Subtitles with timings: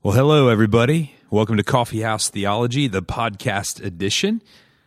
[0.00, 1.16] Well, hello, everybody.
[1.28, 4.40] Welcome to Coffee House Theology, the podcast edition.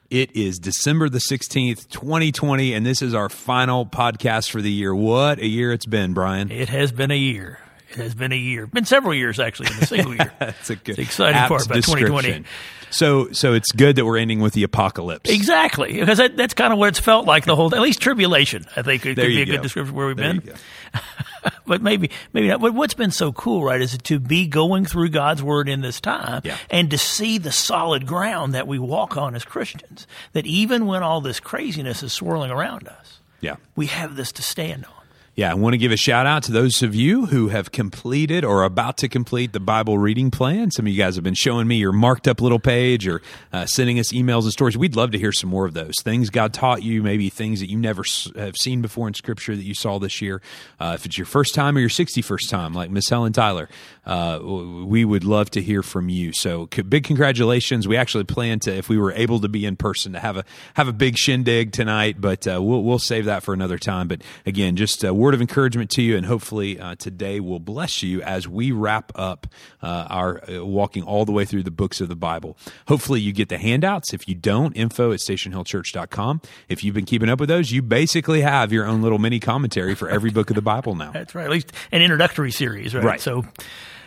[0.10, 4.96] It is December the 16th, 2020, and this is our final podcast for the year.
[4.96, 6.50] What a year it's been, Brian.
[6.50, 7.60] It has been a year.
[7.92, 8.68] It has been a year.
[8.68, 10.32] Been several years, actually, in a single year.
[10.40, 12.44] That's a good, the exciting part about 2020.
[12.90, 15.30] So, so it's good that we're ending with the apocalypse.
[15.30, 17.74] Exactly, because that, that's kind of what it's felt like the whole.
[17.74, 19.52] At least tribulation, I think, it There could be a go.
[19.54, 20.56] good description of where we've There been.
[21.66, 22.60] but maybe maybe not.
[22.60, 26.02] But what's been so cool, right, is to be going through God's word in this
[26.02, 26.58] time Yeah.
[26.70, 30.06] and to see the solid ground that we walk on as Christians.
[30.34, 33.56] That even when all this craziness is swirling around us, Yeah.
[33.74, 34.92] we have this to stand on.
[35.34, 38.44] Yeah, I want to give a shout out to those of you who have completed
[38.44, 40.72] or about to complete the Bible reading plan.
[40.72, 43.22] Some of you guys have been showing me your marked up little page or
[43.54, 44.78] uh, sending us emails and stories.
[44.78, 47.70] We'd love to hear some more of those things God taught you, maybe things that
[47.70, 48.04] you never
[48.36, 50.42] have seen before in Scripture that you saw this year.
[50.82, 53.70] Uh, if it's your first time or your 61st time, like Miss Helen Tyler,
[54.06, 56.34] uh, we would love to hear from you.
[56.34, 57.88] So c- big congratulations.
[57.88, 60.46] We actually plan to, if we were able to be in person, to have a
[60.74, 64.08] have a big shindig tonight, but uh, we'll we'll save that for another time.
[64.08, 68.02] But again, just a word of encouragement to you, and hopefully uh, today will bless
[68.02, 69.48] you as we wrap up
[69.82, 72.58] uh, our uh, walking all the way through the books of the Bible.
[72.88, 74.14] Hopefully, you get the handouts.
[74.14, 76.42] If you don't, info at stationhillchurch.com.
[76.70, 79.96] If you've been keeping up with those, you basically have your own little mini commentary
[79.96, 81.12] for every book of the Bible now.
[81.14, 81.46] That's right.
[81.46, 83.04] At least an introductory series, right?
[83.04, 83.22] Right.
[83.22, 83.44] So,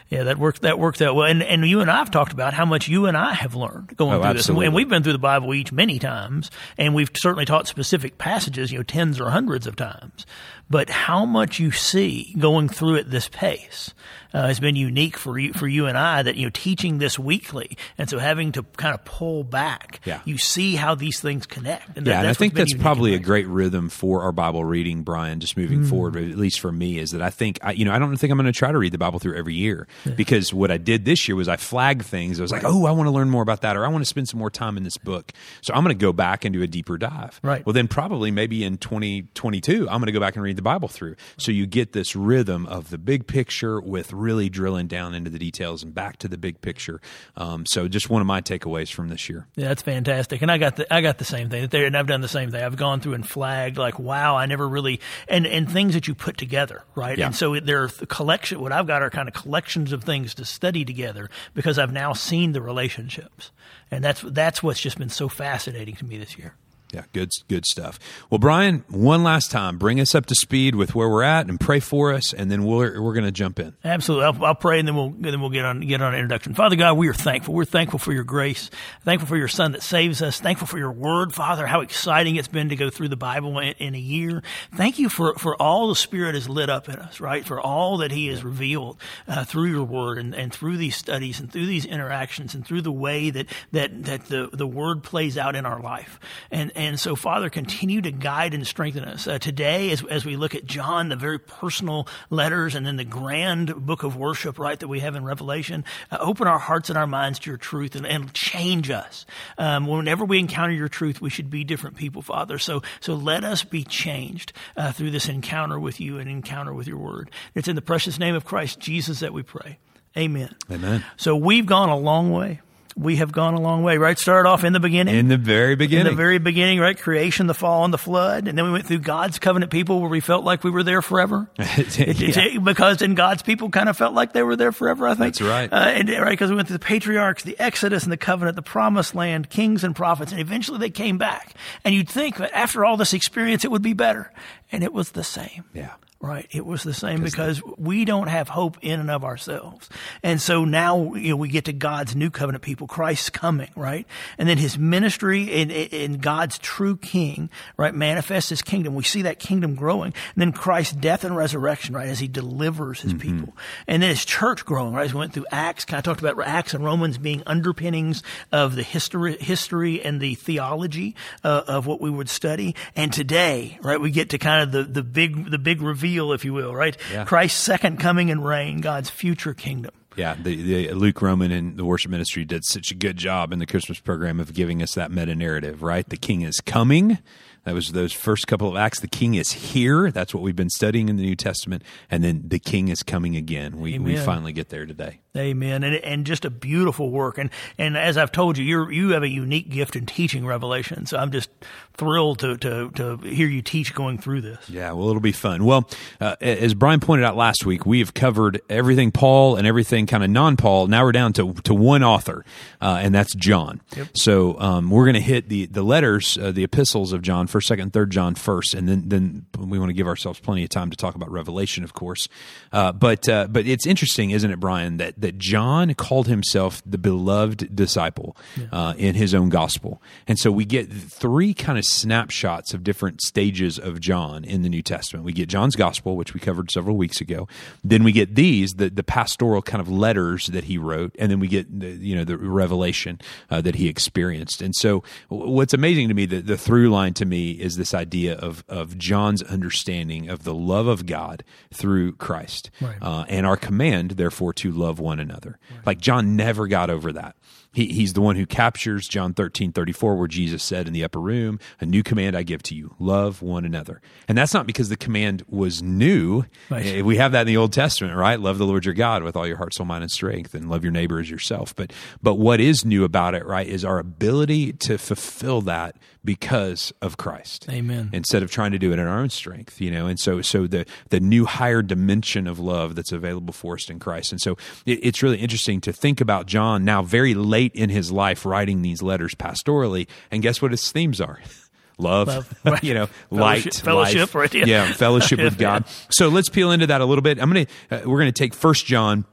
[0.09, 0.63] yeah, that worked.
[0.63, 1.27] That worked out well.
[1.27, 3.97] And and you and I have talked about how much you and I have learned
[3.97, 7.11] going Oh, through this, and we've been through the Bible each many times, and we've
[7.17, 10.27] certainly taught specific passages, you know, tens or hundreds of times.
[10.71, 13.93] But how much you see going through at this pace
[14.33, 16.23] uh, has been unique for you for you and I.
[16.23, 20.21] That you know, teaching this weekly, and so having to kind of pull back, Yeah.
[20.25, 21.97] you see how these things connect.
[21.97, 25.03] And that- Yeah, and I think that's probably a great rhythm for our Bible reading,
[25.03, 25.39] Brian.
[25.39, 25.89] Just moving Mm.
[25.91, 28.31] forward, at least for me, is that I think I, you know I don't think
[28.33, 31.05] I'm going to try to read the Bible through every year because what I did
[31.05, 32.41] this year was I flagged things.
[32.41, 34.09] I was like, oh, I want to learn more about that, or I want to
[34.09, 35.31] spend some more time in this book.
[35.61, 37.39] So I'm going to go back and do a deeper dive.
[37.43, 37.65] Right.
[37.67, 40.89] Well, then probably maybe in 2022, I'm going to go back and read the Bible
[40.89, 41.17] through.
[41.37, 45.39] So you get this rhythm of the big picture with really drilling down into the
[45.39, 47.01] details and back to the big picture.
[47.37, 49.47] Um, so just one of my takeaways from this year.
[49.57, 50.43] Yeah, that's fantastic.
[50.43, 52.51] And I got the I got the same thing there, and I've done the same
[52.51, 52.63] thing.
[52.63, 56.15] I've gone through and flagged like, wow, I never really and and things that you
[56.15, 57.19] put together, right?
[57.19, 57.27] Yeah.
[57.27, 58.61] And so there are the collection.
[58.61, 62.13] What I've got are kind of collections of things to study together because I've now
[62.13, 63.51] seen the relationships,
[63.91, 66.55] and that's that's what's just been so fascinating to me this year.
[66.95, 67.99] Yeah, good, good stuff.
[68.31, 71.59] Well, Brian, one last time, bring us up to speed with where we're at, and
[71.59, 73.75] pray for us, and then we're we're going to jump in.
[73.85, 74.27] Absolutely.
[74.27, 76.55] I'll, I'll pray and then we'll then we'll get on get on an introduction.
[76.55, 77.53] Father God, we are thankful.
[77.55, 78.71] We're thankful for your grace.
[79.03, 80.41] Thankful for your Son that saves us.
[80.41, 81.67] Thankful for your Word, Father.
[81.67, 84.43] How exciting it's been to go through the Bible in, in a year.
[84.75, 87.45] Thank you for for all the Spirit has lit up in us, right?
[87.45, 91.41] For all that He has revealed uh, through your Word and, and through these studies
[91.41, 95.37] and through these interactions and through the way that that that the the Word plays
[95.37, 96.21] out in our life.
[96.51, 100.37] And and so, Father, continue to guide and strengthen us uh, today as as we
[100.37, 104.79] look at John, the very personal letters, and then the grand book of worship, right,
[104.79, 105.85] that we have in Revelation.
[106.11, 109.27] Uh, open our hearts and our minds to your truth and, and change us.
[109.59, 112.59] Um, whenever we encounter your truth, we should be different people, Father.
[112.59, 116.87] So so let us be changed uh, through this encounter with you and encounter with
[116.87, 117.31] your Word.
[117.55, 119.79] It's in the precious name of Christ Jesus that we pray.
[120.17, 120.55] Amen.
[120.71, 121.05] Amen.
[121.17, 122.61] So we've gone a long way.
[122.97, 124.17] We have gone a long way, right?
[124.19, 125.17] Started off in the beginning.
[125.17, 126.07] In the very beginning.
[126.07, 126.97] in the very beginning, right?
[126.97, 128.47] Creation, the fall, and the flood.
[128.47, 131.03] And then we went through God's covenant people where we felt like we were there
[131.03, 131.49] forever.
[131.59, 132.59] It- it- Yeah.
[132.61, 135.35] because in God's people kind of felt like they were there forever, I think.
[135.35, 135.73] That's right.
[135.73, 138.63] Uh, and, right, because we went through the patriarchs, the Exodus and the covenant, the
[138.63, 141.55] promised land, kings and prophets, and eventually they came back.
[141.85, 144.33] And you'd think that after all this experience, it would be better.
[144.71, 145.65] And it was the same.
[145.75, 145.95] yeah.
[146.25, 146.47] Right.
[146.51, 149.89] It was the same because we don't have hope in and of ourselves.
[150.23, 154.07] And so now you know, we get to God's new covenant people, Christ's coming, right?
[154.39, 158.95] And then his ministry in, in God's true king, right, manifests his kingdom.
[158.95, 160.15] We see that kingdom growing.
[160.35, 163.55] And then Christ's death and resurrection, right, as he delivers his people.
[163.87, 165.05] And then his church growing, right?
[165.05, 168.77] As we went through Acts, kind of talked about Acts and Romans being underpinnings of
[168.77, 172.75] the history, history and the theology uh, of what we would study.
[172.97, 176.45] And today, right, we get to kind of the, the big, the big reveal, if
[176.45, 176.97] you will, right?
[177.13, 177.25] Yeah.
[177.25, 179.93] Christ's second coming and reign, God's future kingdom.
[180.17, 183.59] Yeah, the, the Luke Roman and the worship ministry did such a good job in
[183.59, 186.09] the Christmas program of giving us that meta narrative, right?
[186.09, 187.19] The king is coming.
[187.65, 189.01] That was those first couple of acts.
[189.01, 190.11] The king is here.
[190.11, 191.83] That's what we've been studying in the New Testament.
[192.11, 193.81] And then the king is coming again.
[193.81, 195.21] We, we finally get there today.
[195.37, 195.83] Amen.
[195.83, 197.39] And, and just a beautiful work.
[197.39, 201.07] And, and as I've told you, you you have a unique gift in teaching Revelation.
[201.07, 201.51] So I'm just
[201.97, 204.69] thrilled to, to, to hear you teach going through this.
[204.69, 205.65] Yeah, well, it'll be fun.
[205.65, 205.89] Well,
[206.21, 210.23] uh, as Brian pointed out last week, we have covered everything Paul and everything kind
[210.23, 210.87] of non Paul.
[210.87, 212.45] Now we're down to, to one author,
[212.81, 213.81] uh, and that's John.
[213.97, 214.09] Yep.
[214.15, 217.69] So um, we're going to hit the, the letters, uh, the epistles of John, first,
[217.69, 220.91] second, third John first, and then, then we want to give ourselves plenty of time
[220.91, 222.29] to talk about Revelation, of course.
[222.73, 226.99] Uh, but uh, but it's interesting, isn't it, Brian, that, that John called himself the
[226.99, 228.67] beloved disciple yeah.
[228.71, 230.03] Uh, in his own gospel.
[230.29, 234.69] And so we get three kind of snapshots of different stages of John in the
[234.69, 235.25] New Testament.
[235.25, 237.49] We get John's gospel, which we covered several weeks ago.
[237.83, 241.41] Then we get these, the, the pastoral kind of letters that he wrote, and then
[241.41, 243.19] we get the, you know the revelation
[243.51, 244.61] uh, that he experienced.
[244.61, 248.35] And so, what's amazing to me, the, the through line to me is this idea
[248.35, 252.99] of of John's understanding of the love of God through Christ, right.
[253.01, 255.59] uh, and our command, therefore, to love one another.
[255.71, 255.87] Right.
[255.87, 257.37] Like John never got over that.
[257.75, 261.21] He, he's the one who captures John 13, 34, where Jesus said in the upper
[261.21, 264.01] room, A new command I give to you love one another.
[264.29, 266.45] And that's not because the command was new.
[266.71, 266.87] Right.
[266.87, 268.39] Eh, we have that in the Old Testament, right?
[268.39, 270.85] Love the Lord your God with all your heart, soul, mind, and strength, and love
[270.85, 271.75] your neighbor as yourself.
[271.75, 276.93] But, but what is new about it, right, is our ability to fulfill that because
[277.03, 277.67] of Christ.
[277.71, 278.11] Amen.
[278.13, 280.07] Instead of trying to do it in our own strength, you know.
[280.07, 283.99] And so, so the the new higher dimension of love that's available for us in
[283.99, 284.33] Christ.
[284.33, 284.53] And so,
[284.87, 288.83] it, it's really interesting to think about John now, very late in his life, writing
[288.83, 290.09] these letters pastorally.
[290.31, 291.41] And guess what his themes are?
[291.99, 292.83] Love, Love right.
[292.83, 294.35] you know, light, fellowship, life.
[294.35, 294.55] right?
[294.55, 294.65] Yeah.
[294.67, 295.85] yeah, fellowship with God.
[296.11, 297.39] So let's peel into that a little bit.
[297.41, 299.25] I'm gonna uh, we're gonna take First John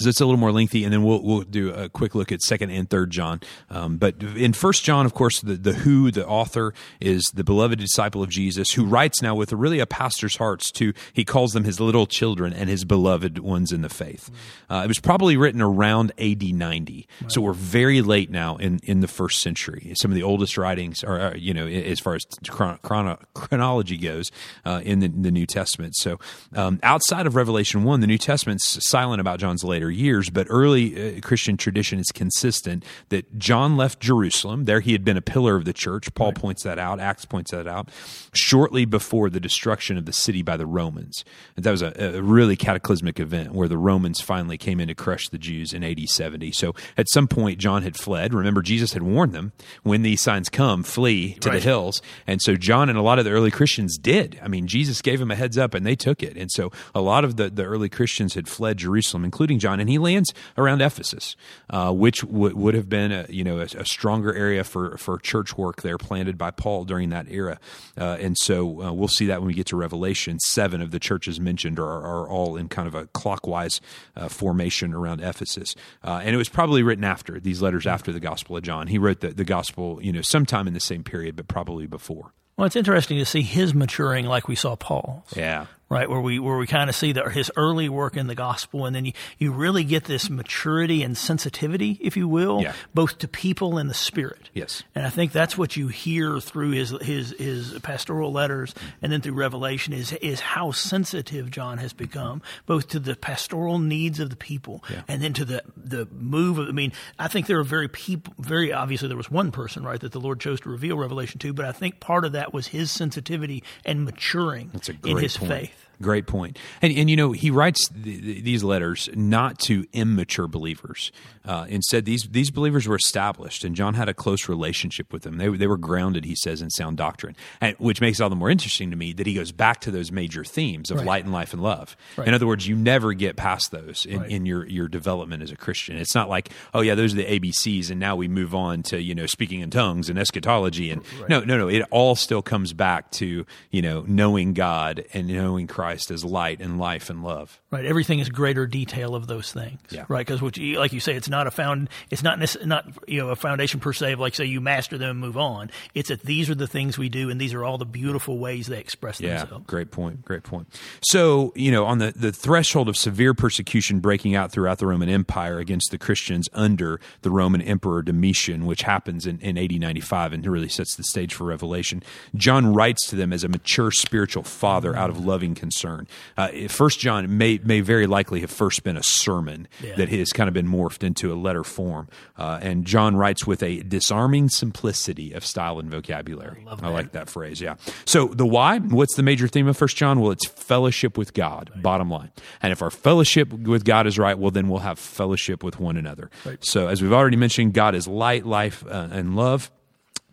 [0.00, 2.40] so it's a little more lengthy, and then we'll we'll do a quick look at
[2.40, 3.40] second and third John.
[3.68, 7.78] Um, but in First John, of course, the the who the author is the beloved
[7.78, 11.52] disciple of Jesus, who writes now with a, really a pastor's hearts to he calls
[11.52, 14.30] them his little children and his beloved ones in the faith.
[14.70, 19.00] Uh, it was probably written around AD ninety, so we're very late now in in
[19.00, 19.92] the first century.
[19.94, 24.32] Some of the oldest writings are you know as far as chron- chrono- chronology goes
[24.64, 25.94] uh, in the, the, New Testament.
[25.96, 26.18] So
[26.54, 31.16] um, outside of Revelation one, the New Testament's silent about John's later years, but early
[31.16, 34.64] uh, Christian tradition is consistent that John left Jerusalem.
[34.64, 36.12] There he had been a pillar of the church.
[36.14, 36.36] Paul right.
[36.36, 37.00] points that out.
[37.00, 37.88] Acts points that out.
[38.34, 41.24] Shortly before the destruction of the city by the Romans.
[41.56, 44.94] And that was a, a really cataclysmic event where the Romans finally came in to
[44.94, 46.52] crush the Jews in AD 70.
[46.52, 48.34] So at some point, John had fled.
[48.34, 49.52] Remember, Jesus had warned them
[49.82, 51.56] when these signs come, flee to right.
[51.56, 52.02] the hills.
[52.26, 54.38] And so John and a lot of the early Christians did.
[54.42, 56.36] I mean, Jesus gave them a heads up and they took it.
[56.36, 59.88] And so a lot of the, the early Christians had fled Jerusalem, including John and
[59.88, 61.36] he lands around Ephesus,
[61.70, 65.18] uh, which w- would have been a, you know a, a, stronger area for for
[65.18, 67.58] church work there planted by Paul during that era,
[67.98, 70.38] uh, and so uh, we'll see that when we get to Revelation.
[70.40, 73.80] Seven of the churches mentioned are, are all in kind of a clockwise
[74.16, 75.74] uh, formation around Ephesus,
[76.04, 78.86] uh, and it was probably written after these letters after the Gospel of John.
[78.86, 82.32] He wrote the, the Gospel you know sometime in the same period, but probably before.
[82.56, 85.34] Well, it's interesting to see his maturing like we saw Paul's.
[85.36, 86.08] Yeah right?
[86.08, 88.96] Where we where we kind of see that his early work in the gospel, and
[88.96, 92.72] then you, you really get this maturity and sensitivity, if you will, yeah.
[92.94, 94.50] both to people and the spirit.
[94.54, 99.12] Yes, and I think that's what you hear through his his his pastoral letters, and
[99.12, 104.18] then through Revelation is is how sensitive John has become, both to the pastoral needs
[104.18, 105.02] of the people, yeah.
[105.08, 106.68] and then to the the move of.
[106.68, 110.00] I mean, I think there are very people, very obviously there was one person, right,
[110.00, 112.68] that the Lord chose to reveal Revelation to, but I think part of that was
[112.68, 114.70] his sensitivity and maturing
[115.04, 115.52] in his point.
[115.52, 115.81] faith.
[116.02, 116.58] Great point.
[116.82, 121.12] And, and you know, he writes th- these letters not to immature believers.
[121.44, 125.38] Uh, instead, these, these believers were established, and John had a close relationship with them.
[125.38, 128.36] They, they were grounded, he says, in sound doctrine, and, which makes it all the
[128.36, 131.06] more interesting to me that he goes back to those major themes of right.
[131.06, 131.96] light and life and love.
[132.16, 132.28] Right.
[132.28, 134.30] In other words, you never get past those in, right.
[134.30, 135.96] in your, your development as a Christian.
[135.96, 139.00] It's not like, oh, yeah, those are the ABCs, and now we move on to,
[139.00, 140.90] you know, speaking in tongues and eschatology.
[140.90, 141.68] And no, no, no.
[141.68, 146.24] It all still comes back to, you know, knowing God and knowing Christ Christ as
[146.24, 147.60] light and life and love.
[147.70, 147.84] Right.
[147.84, 149.78] Everything is greater detail of those things.
[149.90, 150.06] Yeah.
[150.08, 150.26] Right.
[150.26, 151.90] Because you, like you say, it's not a found.
[152.10, 155.10] It's not not you know a foundation per se of like say you master them
[155.10, 155.70] and move on.
[155.94, 158.68] It's that these are the things we do, and these are all the beautiful ways
[158.68, 159.66] they express yeah, themselves.
[159.66, 160.24] Great point.
[160.24, 160.68] Great point.
[161.02, 165.10] So you know, on the the threshold of severe persecution breaking out throughout the Roman
[165.10, 170.32] Empire against the Christians under the Roman Emperor Domitian, which happens in, in AD 95
[170.32, 172.02] and really sets the stage for Revelation.
[172.34, 176.06] John writes to them as a mature spiritual father out of loving concern concern.
[176.36, 179.96] Uh, First John may may very likely have first been a sermon Yeah.
[179.96, 182.08] that has kind of been morphed into a letter form.
[182.36, 186.64] Uh, and John writes with a disarming simplicity of style and vocabulary.
[186.82, 187.60] I, like that phrase.
[187.60, 187.76] Yeah.
[188.04, 188.78] So the why?
[188.78, 190.20] What's the major theme of First John?
[190.20, 191.70] Well, it's fellowship with God.
[191.76, 192.30] Bottom line.
[192.62, 195.96] And if our fellowship with God is right, well, then we'll have fellowship with one
[195.96, 196.30] another.
[196.60, 199.70] So as we've already mentioned, God is light, life, uh, and love.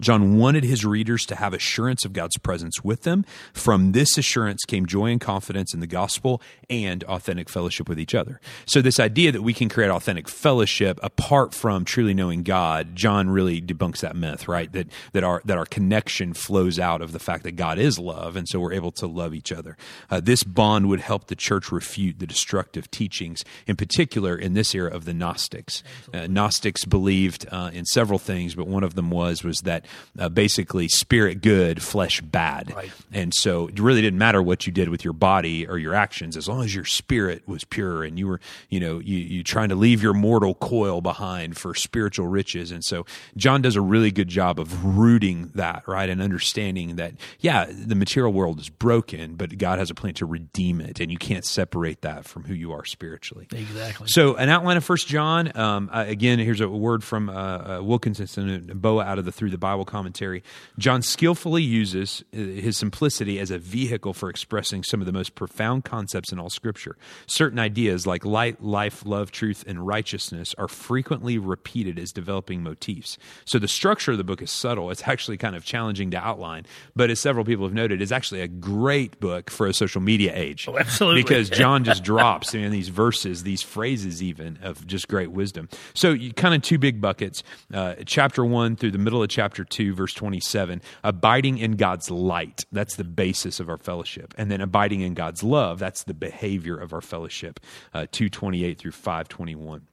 [0.02, 3.26] John wanted his readers to have assurance of God's presence with them.
[3.54, 8.16] From this assurance came joy and confidence in the gospel and authentic fellowship with each
[8.16, 8.40] other.
[8.66, 13.30] So, this idea that we can create authentic fellowship apart from truly knowing God, John
[13.30, 14.72] really debunks that myth, right?
[14.72, 18.36] That that our that our connection flows out of the fact that God is love,
[18.36, 19.76] and so we're able to love each other.
[20.10, 24.74] Uh, this bond would help the church refute the destructive teachings, in particular in this
[24.74, 25.84] era of the Gnostics.
[26.14, 29.86] Uh, Gnostics believed uh, in several things, but one of them was was that
[30.18, 32.92] uh, basically spirit good, flesh bad, Right.
[33.12, 36.36] and so it really didn't matter what you did with your body or your actions,
[36.38, 39.70] as long as your spirit was pure and you were, you know, you you trying
[39.70, 42.72] to leave your mortal coil behind for spiritual riches.
[42.72, 43.06] And so
[43.38, 47.96] John does a really good job of rooting that right and understanding that yeah, the
[47.96, 51.46] material world is broken, but God has a plan to redeem it, and you can't
[51.46, 53.48] separate that from who you are spiritually.
[53.52, 54.08] Exactly.
[54.10, 55.56] So, an outline of First John.
[55.58, 59.32] Um, uh, again, here's a word from uh, uh, Wilkinson and Boa out of the
[59.32, 60.44] Through the Bible commentary.
[60.78, 65.84] John skillfully uses his simplicity as a vehicle for expressing some of the most profound
[65.84, 66.98] concepts in all Scripture.
[67.28, 73.18] Certain ideas like light, life, love, truth, and righteousness are frequently repeated as developing motifs.
[73.46, 74.92] So, the structure of the book is subtle.
[74.92, 78.42] It's actually kind of challenging to outline, but as several people have noted, it's actually
[78.42, 80.68] a great book for a social media age.
[80.68, 81.24] Oh, absolutely.
[81.24, 85.70] Because John just drops in these verses, these phrases, even of just great wisdom.
[85.94, 87.44] So, you, kind of two big buckets.
[87.74, 92.66] Uh, chapter one through the middle of chapter two, verse 27, abiding in God's light.
[92.72, 94.34] That's the basis of our fellowship.
[94.38, 95.80] And then abiding in God's love.
[95.80, 97.60] That's the behavior of our fellowship.
[97.94, 99.88] Uh, 228 through 521.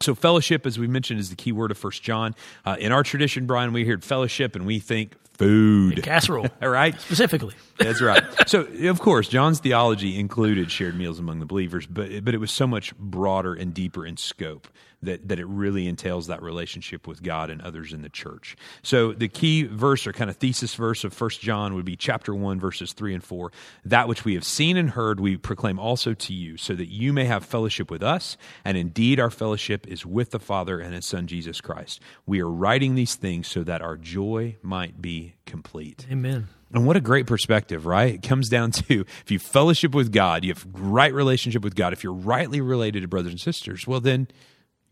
[0.00, 2.34] So fellowship, as we mentioned, is the key word of First John.
[2.64, 6.02] Uh, in our tradition, Brian, we hear fellowship and we think food.
[6.02, 6.48] Casserole.
[6.62, 6.98] All right.
[7.00, 7.54] Specifically.
[7.78, 8.22] That's right.
[8.46, 12.50] So, of course, John's theology included shared meals among the believers, but but it was
[12.50, 14.68] so much broader and deeper in scope
[15.02, 18.56] that that it really entails that relationship with God and others in the church.
[18.82, 22.34] So, the key verse or kind of thesis verse of First John would be chapter
[22.34, 23.52] one, verses three and four.
[23.84, 27.12] That which we have seen and heard, we proclaim also to you, so that you
[27.12, 31.06] may have fellowship with us, and indeed our fellowship is with the Father and His
[31.06, 32.00] Son Jesus Christ.
[32.26, 36.06] We are writing these things so that our joy might be complete.
[36.10, 36.48] Amen.
[36.72, 38.14] And what a great perspective, right?
[38.14, 41.92] It comes down to if you fellowship with God, you have right relationship with God.
[41.92, 44.28] If you're rightly related to brothers and sisters, well, then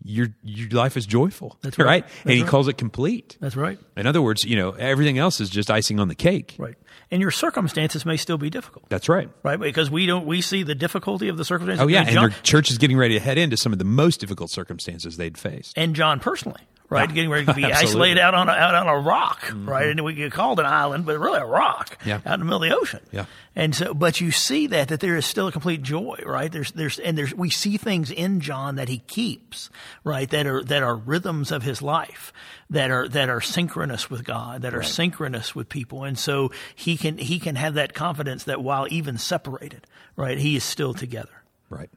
[0.04, 1.86] your your life is joyful, That's right.
[1.86, 2.02] right?
[2.06, 2.48] That's and He right.
[2.50, 3.36] calls it complete.
[3.40, 3.78] That's right.
[3.96, 6.54] In other words, you know, everything else is just icing on the cake.
[6.58, 6.74] Right.
[7.10, 8.88] And your circumstances may still be difficult.
[8.88, 9.30] That's right.
[9.42, 11.82] Right, because we don't we see the difficulty of the circumstances.
[11.82, 13.84] Oh yeah, and John, their church is getting ready to head into some of the
[13.84, 15.76] most difficult circumstances they'd faced.
[15.76, 16.60] and John personally,
[16.94, 17.14] right, Yeah.
[17.14, 17.72] getting ready to be Mm-hmm.
[17.76, 21.04] isolated out on a, out on a rock, right, and we get called an island,
[21.06, 22.20] but really a rock, Yeah.
[22.24, 23.00] out in the middle of the ocean.
[23.12, 23.26] Yeah.
[23.56, 26.50] And so, but you see that that there is still a complete joy, right?
[26.50, 29.70] There's there's and there's we see things in John that he keeps,
[30.02, 32.32] right, that are that are rhythms of his life,
[32.70, 36.96] that are that are synchronous with God, that are synchronous with people, and so he
[36.96, 39.86] can he can have that confidence that while even separated,
[40.16, 41.42] right, he is still together.
[41.70, 41.90] Right.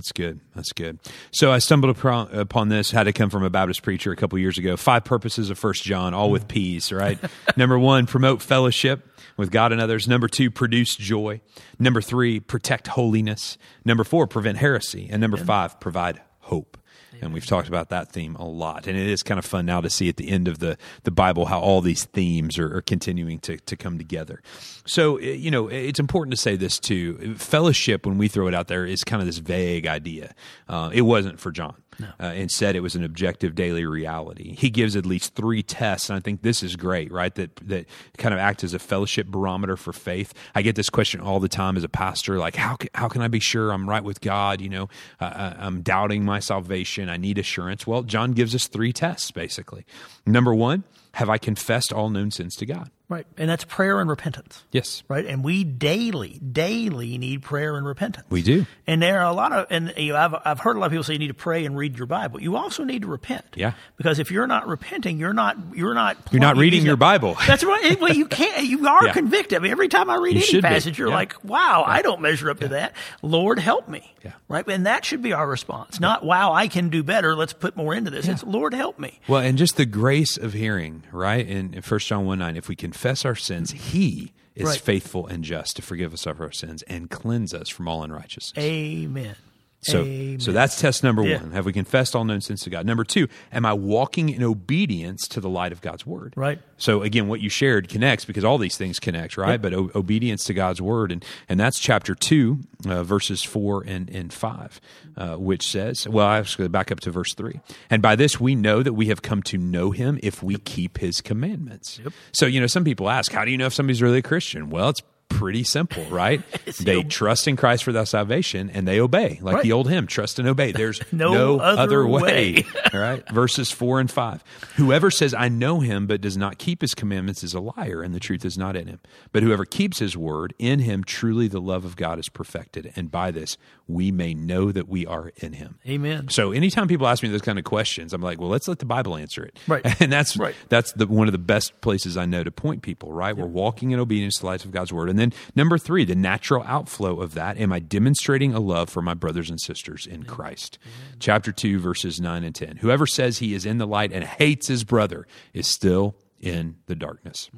[0.00, 0.40] That's good.
[0.54, 0.98] That's good.
[1.30, 2.90] So I stumbled upon, upon this.
[2.90, 4.78] Had to come from a Baptist preacher a couple years ago.
[4.78, 6.90] Five purposes of First John, all with P's.
[6.90, 7.18] Right.
[7.58, 10.08] Number one, promote fellowship with God and others.
[10.08, 11.42] Number two, produce joy.
[11.78, 13.58] Number three, protect holiness.
[13.84, 15.06] Number four, prevent heresy.
[15.10, 16.78] And number five, provide hope.
[17.20, 18.86] And we've talked about that theme a lot.
[18.86, 21.10] And it is kind of fun now to see at the end of the, the
[21.10, 24.42] Bible how all these themes are, are continuing to, to come together.
[24.86, 27.34] So, eh, you know, it's important to say this too.
[27.36, 30.34] Fellowship, when we throw it out there, is kind of this vague idea.
[30.68, 31.74] Uh, it wasn't for John.
[32.20, 34.54] Uh, instead, it was an objective daily reality.
[34.54, 37.34] He gives at least three tests, and I think this is great, right?
[37.34, 37.86] That that
[38.18, 40.34] kind of act as a fellowship barometer for faith.
[40.54, 43.22] I get this question all the time as a pastor, like how can, how can
[43.22, 44.60] I be sure I'm right with God?
[44.60, 44.88] You know,
[45.20, 47.08] uh, I'm doubting my salvation.
[47.08, 47.86] I need assurance.
[47.86, 49.84] Well, John gives us three tests basically.
[50.26, 52.90] Number one, have I confessed all known sins to God?
[53.10, 53.26] Right.
[53.36, 54.62] And that's prayer and repentance.
[54.72, 55.26] Yes, Right.
[55.26, 58.26] And we daily, daily need prayer and repentance.
[58.30, 58.64] we do.
[58.86, 60.92] And there are a lot of, and you know, I've, I've heard a lot of
[60.92, 62.40] people say you need to pray and read your Bible.
[62.40, 63.44] You also need to repent.
[63.56, 63.72] Yeah.
[63.96, 67.36] Because if you're not repenting, you're not, you're not, You're not reading your Bible.
[67.46, 68.00] That's right.
[68.00, 69.12] Well, you can't, you are Yeah.
[69.12, 69.58] convicted.
[69.58, 70.68] I mean, every time I read You any should be.
[70.68, 71.14] passage, you're Yeah.
[71.14, 72.92] like, wow, I don't measure up to that.
[73.22, 74.14] Lord, help me.
[74.24, 74.32] Yeah.
[74.48, 74.64] Right.
[74.68, 75.98] And that should be our response.
[75.98, 77.34] Not, wow, I can do better.
[77.34, 78.28] Let's put more into this.
[78.28, 79.18] It's, Lord, help me.
[79.26, 81.44] Well, and just the grace of hearing, right?
[81.46, 83.82] In, in 1 John 1 9, if we confess our sins, mm-hmm.
[83.96, 84.78] He is Right.
[84.80, 88.62] faithful and just to forgive us of our sins and cleanse us from all unrighteousness.
[88.62, 89.36] Amen.
[89.82, 90.40] So, Amen.
[90.40, 91.40] so that's test number Yeah.
[91.40, 91.52] one.
[91.52, 92.84] Have we confessed all known sins to God?
[92.84, 96.34] Number two, am I walking in obedience to the light of God's word?
[96.36, 96.58] Right.
[96.76, 99.60] So again, what you shared connects because all these things connect, right?
[99.60, 104.10] But o- obedience to God's word, and and that's chapter two, uh, verses four and
[104.10, 104.80] and five,
[105.16, 108.54] uh, which says, well, I to back up to verse three, and by this we
[108.54, 112.00] know that we have come to know Him if we keep His commandments.
[112.32, 114.68] So you know, some people ask, how do you know if somebody's really a Christian?
[114.68, 116.42] Well, it's pretty simple, right?
[116.80, 119.62] they ob- trust in Christ for their salvation and they obey, like Right.
[119.62, 120.72] the old hymn, trust and obey.
[120.72, 122.20] There's No no, other other, way.
[122.22, 122.66] way.
[122.94, 123.26] All right.
[123.30, 124.44] Verses four and five.
[124.76, 128.14] Whoever says, I know him, but does not keep his commandments is a liar, and
[128.14, 129.00] the truth is not in him.
[129.32, 132.92] But whoever keeps his word, in him truly the love of God is perfected.
[132.96, 133.56] And by this
[133.90, 135.78] we may know that we are in him.
[135.88, 136.28] Amen.
[136.28, 138.86] So anytime people ask me those kind of questions, I'm like, well, let's let the
[138.86, 139.58] Bible answer it.
[139.66, 139.84] Right.
[140.00, 140.54] And that's Right.
[140.68, 143.36] that's the one of the best places I know to point people, right?
[143.36, 145.10] We're walking in obedience to the light of God's word.
[145.10, 149.02] And then number three, the natural outflow of that, am I demonstrating a love for
[149.02, 150.78] my brothers and sisters in Christ?
[151.18, 152.76] Chapter two, verses nine and ten.
[152.78, 156.94] Whoever says he is in the light and hates his brother is still in the
[156.94, 157.50] darkness.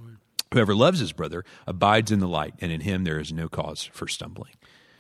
[0.52, 3.88] Whoever loves his brother abides in the light, and in him there is no cause
[3.92, 4.52] for stumbling.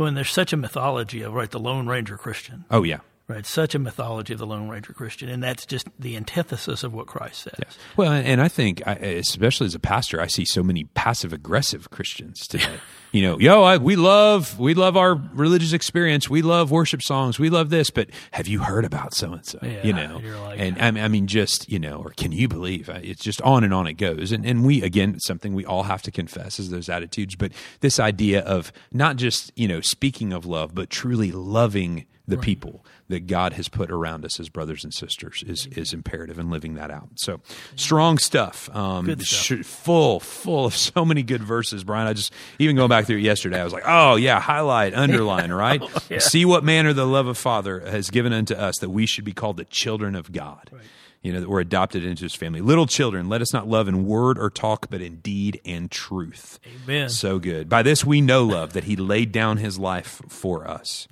[0.02, 2.98] When there's such a mythology of right the Lone Ranger Christian, Oh yeah.
[3.28, 3.46] Right?
[3.46, 7.06] Such a mythology of the Lone Ranger Christian, and that's just the antithesis of what
[7.06, 7.78] Christ says.
[7.96, 11.90] Well, and I think, I- especially as a pastor, I see so many passive aggressive
[11.90, 12.76] Christians today.
[13.12, 16.28] you know, yo, I, we love we love our religious experience.
[16.30, 17.38] We love worship songs.
[17.38, 17.90] We love this.
[17.90, 19.58] But have you heard about so and so?
[19.82, 22.88] You know, like- and I mean, I mean, just you know, or can you believe?
[22.88, 24.32] It's just on and on it goes.
[24.32, 27.36] And and we again, something we all have to confess is those attitudes.
[27.36, 32.38] But this idea of not just you know speaking of love, but truly loving the
[32.38, 36.50] people that God has put around us as brothers and sisters is is imperative in
[36.50, 37.08] living that out.
[37.16, 37.40] So
[37.76, 38.74] strong stuff.
[38.74, 39.66] Um, stuff.
[39.66, 42.06] full full of so many good verses, Brian.
[42.06, 45.52] I just even going back through it yesterday, I was like, oh yeah, highlight, underline,
[45.52, 45.82] right?
[46.18, 49.32] See what manner the love of Father has given unto us that we should be
[49.32, 50.70] called the children of God.
[51.22, 52.60] You know, that we're adopted into his family.
[52.60, 56.58] Little children, let us not love in word or talk, but in deed and truth.
[56.84, 57.10] Amen.
[57.10, 57.68] So good.
[57.68, 61.06] By this we know love, that he laid down his life for us.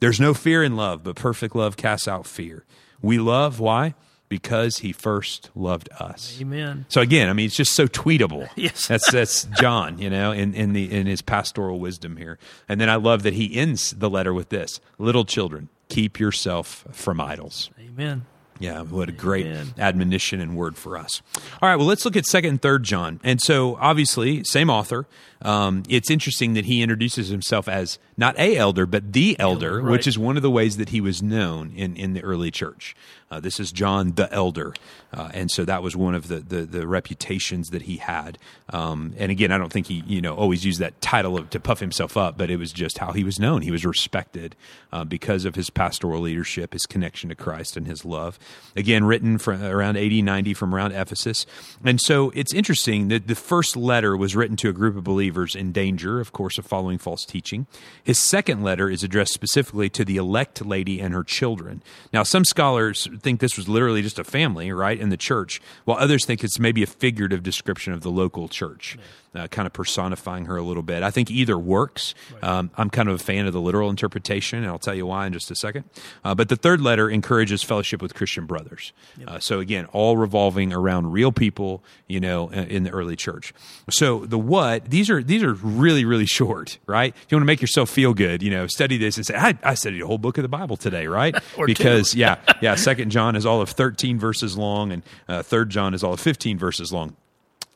[0.00, 2.64] There's no fear in love, but perfect love casts out fear.
[3.02, 3.94] We love, why?
[4.28, 6.38] Because he first loved us.
[6.40, 6.86] Amen.
[6.88, 8.48] So again, I mean, it's just so tweetable.
[8.56, 8.86] Yes.
[8.86, 12.38] that's that's John, you know, in in the in his pastoral wisdom here.
[12.68, 16.84] And then I love that he ends the letter with this: "Little children, keep yourself
[16.92, 18.24] from idols." Amen.
[18.60, 19.74] Yeah, what a great Amen.
[19.78, 21.22] admonition and word for us.
[21.62, 23.18] All right, well, let's look at second and third John.
[23.24, 25.06] And so, obviously, same author.
[25.42, 29.90] Um, it's interesting that he introduces himself as not a elder, but the elder, right.
[29.90, 32.94] which is one of the ways that he was known in, in the early church.
[33.30, 34.74] Uh, this is John the elder,
[35.12, 38.38] uh, and so that was one of the the, the reputations that he had.
[38.70, 41.60] Um, and again, I don't think he you know always used that title of, to
[41.60, 43.62] puff himself up, but it was just how he was known.
[43.62, 44.56] He was respected
[44.92, 48.36] uh, because of his pastoral leadership, his connection to Christ, and his love.
[48.74, 51.46] Again, written from around 80, 90 from around Ephesus.
[51.84, 55.29] And so it's interesting that the first letter was written to a group of believers
[55.54, 57.66] in danger, of course, of following false teaching.
[58.02, 61.82] His second letter is addressed specifically to the elect lady and her children.
[62.12, 65.98] Now, some scholars think this was literally just a family, right, in the church, while
[65.98, 68.98] others think it's maybe a figurative description of the local church.
[69.32, 71.04] Uh, kind of personifying her a little bit.
[71.04, 72.16] I think either works.
[72.42, 75.26] Um, I'm kind of a fan of the literal interpretation, and I'll tell you why
[75.28, 75.84] in just a second.
[76.24, 78.92] Uh, but the third letter encourages fellowship with Christian brothers.
[79.28, 83.54] Uh, so again, all revolving around real people, you know, in in the early church.
[83.90, 87.14] So the what these are these are really really short, right?
[87.14, 89.56] If you want to make yourself feel good, you know, study this and say, I,
[89.62, 91.34] I studied a whole book of the Bible today, right?
[91.66, 92.74] Because yeah, yeah.
[92.74, 96.20] Second John is all of 13 verses long, and uh, Third John is all of
[96.20, 97.16] 15 verses long.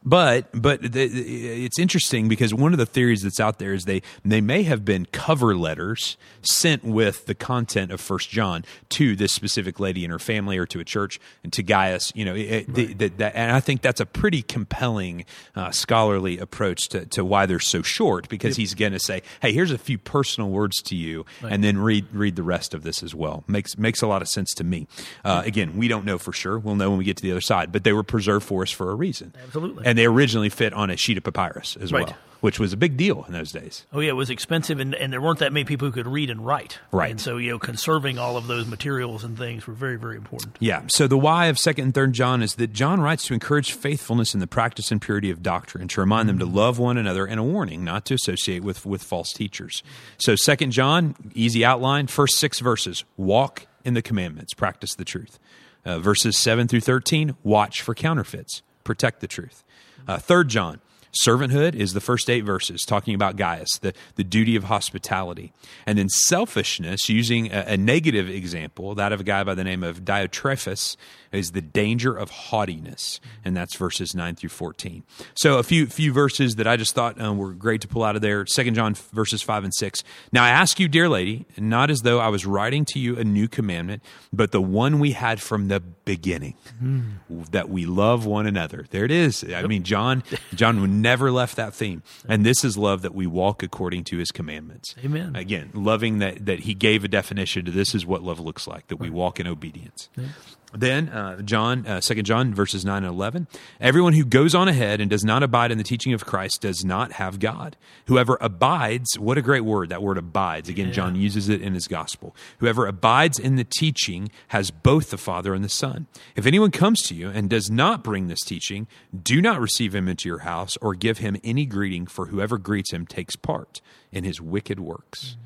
[0.05, 3.85] But but the, the- it's interesting because one of the theories that's out there is
[3.85, 9.17] they they may have been cover letters sent with the content of First John to
[9.17, 12.13] this specific lady and her family, or to a church, and to Gaius.
[12.15, 15.25] You know, it, the, the, that, and I think that's a pretty compelling
[15.57, 19.53] uh, scholarly approach to, to why they're so short because he's going to say, "Hey,
[19.53, 23.03] here's a few personal words to you," and then read read the rest of this
[23.03, 23.45] as well.
[23.47, 24.87] makes makes a lot of sense to me.
[25.25, 26.59] Uh, again, we don't know for sure.
[26.59, 28.71] We'll know when we get to the other side, but they were preserved for us
[28.71, 29.33] for a reason.
[29.43, 29.87] Absolutely.
[29.87, 32.07] And they originally fit on a sheet of papyrus as Right.
[32.07, 33.87] well, which was a big deal in those days.
[33.93, 36.29] Oh yeah, it was expensive, and, and there weren't that many people who could read
[36.31, 36.79] and write.
[36.93, 37.11] Right.
[37.11, 40.57] And so you know, conserving all of those materials and things were very very important.
[40.61, 40.83] Yeah.
[40.89, 44.35] So the why of Second and Third John is that John writes to encourage faithfulness
[44.35, 47.41] in the practice and purity of doctrine, to remind them to love one another, and
[47.41, 49.83] a warning not to associate with with false teachers.
[50.19, 55.39] So Second John, easy outline, first six verses: walk in the commandments, practice the truth.
[55.87, 59.65] Uh, verses seven through thirteen: watch for counterfeits, protect the truth.
[60.07, 60.81] Uh, Third John.
[61.25, 65.53] Servanthood is the first eight verses talking about Gaius, the, the duty of hospitality.
[65.87, 69.85] And then selfishness, using a, a negative example, that of a guy by the name
[69.85, 70.97] of Diotrephes,
[71.31, 73.21] is the danger of haughtiness.
[73.45, 75.05] And that's verses 9 through 14.
[75.35, 78.17] So a few few verses that I just thought um, were great to pull out
[78.17, 78.47] of there.
[78.47, 80.03] Second John verses 5 and 6.
[80.33, 83.25] Now I ask you, dear lady, not as though I was writing to you a
[83.25, 87.51] new commandment, but the one we had from the beginning, mm.
[87.51, 88.87] that we love one another.
[88.91, 89.45] There it is.
[89.45, 90.23] I mean, John
[90.55, 92.03] John never left that theme.
[92.29, 94.95] And this is love that we walk according to his commandments.
[95.05, 95.35] Amen.
[95.37, 98.89] Again, loving that that he gave a definition to this is what love looks like,
[98.89, 100.09] that we walk in obedience.
[100.17, 100.27] Yeah.
[100.75, 103.47] Then, uh, John, uh, 2 John, verses 9 and 11.
[103.81, 106.85] Everyone who goes on ahead and does not abide in the teaching of Christ does
[106.85, 107.77] not have God.
[108.07, 110.69] Whoever abides, what a great word, that word abides.
[110.69, 110.93] Again, yeah.
[110.93, 112.35] John uses it in his gospel.
[112.59, 116.07] Whoever abides in the teaching has both the Father and the Son.
[116.35, 118.89] If anyone comes to you and does not bring this teaching,
[119.23, 122.93] do not receive him into your house or give him any greeting, for whoever greets
[122.93, 125.25] him takes part in his wicked works.
[125.25, 125.44] Mm-hmm.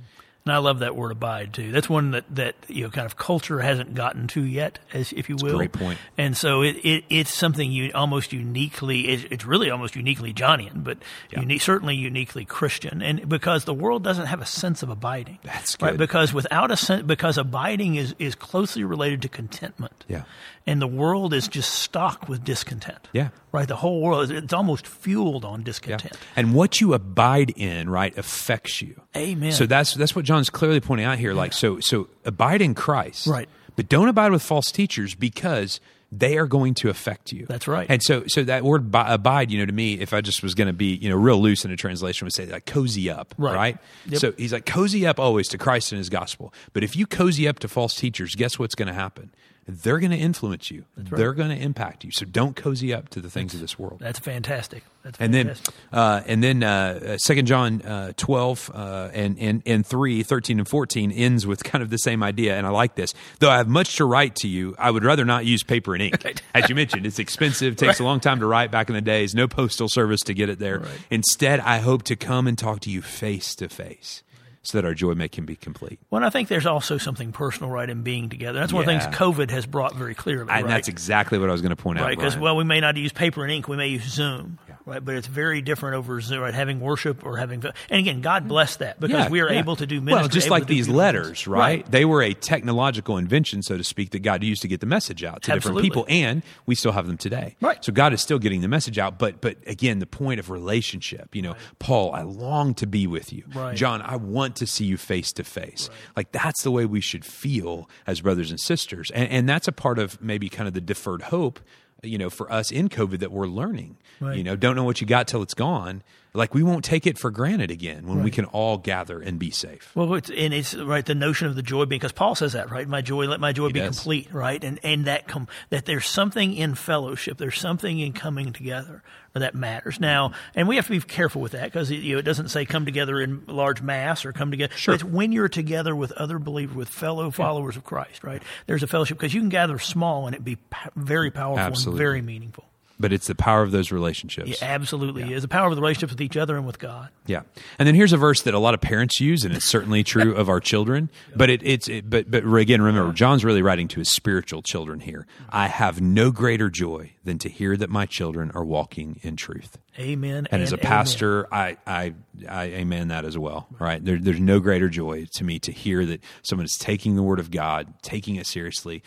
[0.48, 1.72] And I love that word abide too.
[1.72, 5.28] That's one that, that you know kind of culture hasn't gotten to yet, as if
[5.28, 5.58] you will.
[5.58, 5.98] great point.
[6.16, 9.08] And so it, it it's something you almost uniquely.
[9.08, 10.96] It's, it's really almost uniquely Johnian, but
[11.30, 11.40] yeah.
[11.40, 13.02] unique, certainly uniquely Christian.
[13.02, 15.38] And because the world doesn't have a sense of abiding.
[15.42, 15.84] That's good.
[15.84, 15.96] Right?
[15.98, 20.06] Because without a sense, because abiding is is closely related to contentment.
[20.08, 20.24] Yeah
[20.68, 23.08] and the world is just stocked with discontent.
[23.14, 23.30] Yeah.
[23.50, 23.66] Right?
[23.66, 26.12] The whole world, it's almost fueled on discontent.
[26.12, 26.28] Yeah.
[26.37, 29.00] And what you abide in, right, affects you.
[29.16, 29.52] Amen.
[29.52, 31.32] So that's that's what John's clearly pointing out here.
[31.32, 31.38] Yeah.
[31.38, 33.26] Like, so so abide in Christ.
[33.26, 33.48] Right.
[33.76, 35.80] But don't abide with false teachers because
[36.11, 37.46] they are going to affect you.
[37.46, 37.87] That's right.
[37.88, 40.66] And so, so that word abide, you know, to me, if I just was going
[40.66, 43.54] to be, you know, real loose in a translation, would say like cozy up, right?
[43.54, 43.78] right?
[44.06, 44.20] Yep.
[44.20, 46.52] So he's like cozy up always to Christ and His gospel.
[46.72, 49.34] But if you cozy up to false teachers, guess what's going to happen?
[49.68, 50.87] They're going to influence you.
[50.96, 51.11] Right.
[51.11, 52.11] They're going to impact you.
[52.11, 53.98] So don't cozy up to the things that's, of this world.
[54.00, 54.83] That's fantastic.
[55.02, 55.74] That's fantastic.
[55.92, 60.22] and then, uh, and then uh, Second John uh, twelve uh, and and and three,
[60.22, 62.57] 13 and fourteen ends with kind of the same idea.
[62.57, 63.12] And I like this.
[63.40, 66.02] Though I have much to write to you, I would rather not use paper and
[66.02, 66.24] ink.
[66.24, 66.42] Right.
[66.54, 67.76] As you mentioned, it's expensive.
[67.76, 68.00] Takes right.
[68.00, 68.70] a long time to write.
[68.70, 70.83] Back in the days, no postal service to get it there.
[71.11, 74.22] Instead, I hope to come and talk to you face to face
[74.68, 75.98] so that our joy may can be complete.
[76.11, 78.59] Well, I think there's also something personal, right, in being together.
[78.59, 78.96] That's one yeah.
[78.96, 80.50] of the things COVID has brought very clearly.
[80.50, 80.66] And right?
[80.66, 82.04] that's exactly what I was going to point out.
[82.04, 85.05] Right, because well, we may not use paper and ink, we may use Zoom right?
[85.05, 86.55] But it's very different over Zoom, right?
[86.55, 88.48] Having worship or having, and again, God mm-hmm.
[88.48, 89.59] bless that because yeah, we are yeah.
[89.59, 90.22] able to do ministry.
[90.22, 91.59] Well, just like these letters, right?
[91.59, 91.90] right?
[91.90, 95.24] They were a technological invention, so to speak, that God used to get the message
[95.24, 95.88] out to Absolutely.
[95.88, 97.57] different people, and we still have them today.
[97.61, 97.85] Right.
[97.85, 101.35] So God is still getting the message out, but but again, the point of relationship.
[101.35, 101.61] You know, right.
[101.79, 103.44] Paul, I long to be with you.
[103.55, 103.77] Right.
[103.77, 105.90] John, I want to see you face to face.
[106.16, 109.72] Like that's the way we should feel as brothers and sisters, and, and that's a
[109.72, 111.61] part of maybe kind of the deferred hope
[112.02, 113.96] you know, for us in COVID that we're learning.
[114.20, 114.37] Right.
[114.37, 116.02] You know, don't know what you got till it's gone.
[116.34, 118.24] Like we won't take it for granted again when right.
[118.24, 119.90] we can all gather and be safe.
[119.94, 122.87] Well, it's, and it's right the notion of the joy because Paul says that right.
[122.87, 123.96] My joy, let my joy he be does.
[123.96, 124.62] complete, right?
[124.62, 127.38] And and that com- that there's something in fellowship.
[127.38, 129.02] There's something in coming together
[129.38, 130.01] that matters.
[130.01, 132.48] Now, and we have to be careful with that because it, you know, it doesn't
[132.48, 134.74] say come together in large mass or come together.
[134.74, 134.94] Sure.
[134.94, 137.81] It's when you're together with other believers, with fellow followers yeah.
[137.81, 138.42] of Christ, right?
[138.66, 140.59] There's a fellowship because you can gather small and it be
[140.96, 141.92] very powerful Absolutely.
[141.92, 142.64] and very meaningful
[142.98, 144.61] but it's the power of those relationships.
[144.61, 145.37] Yeah, absolutely yeah.
[145.37, 147.08] is the power of the relationships with each other and with God.
[147.26, 147.42] Yeah,
[147.78, 150.34] and then here's a verse that a lot of parents use, and it's certainly true
[150.34, 151.11] of our children.
[151.34, 155.00] But it, it's it, but but again, remember, John's really writing to his spiritual children
[155.00, 155.26] here.
[155.50, 159.78] I have no greater joy than to hear that my children are walking in truth.
[159.98, 160.37] Amen.
[160.37, 162.14] And, and as a pastor, I, I
[162.48, 163.68] I amen that as well.
[163.78, 164.04] Right?
[164.04, 167.40] There, there's no greater joy to me to hear that someone is taking the word
[167.40, 169.02] of God, taking it seriously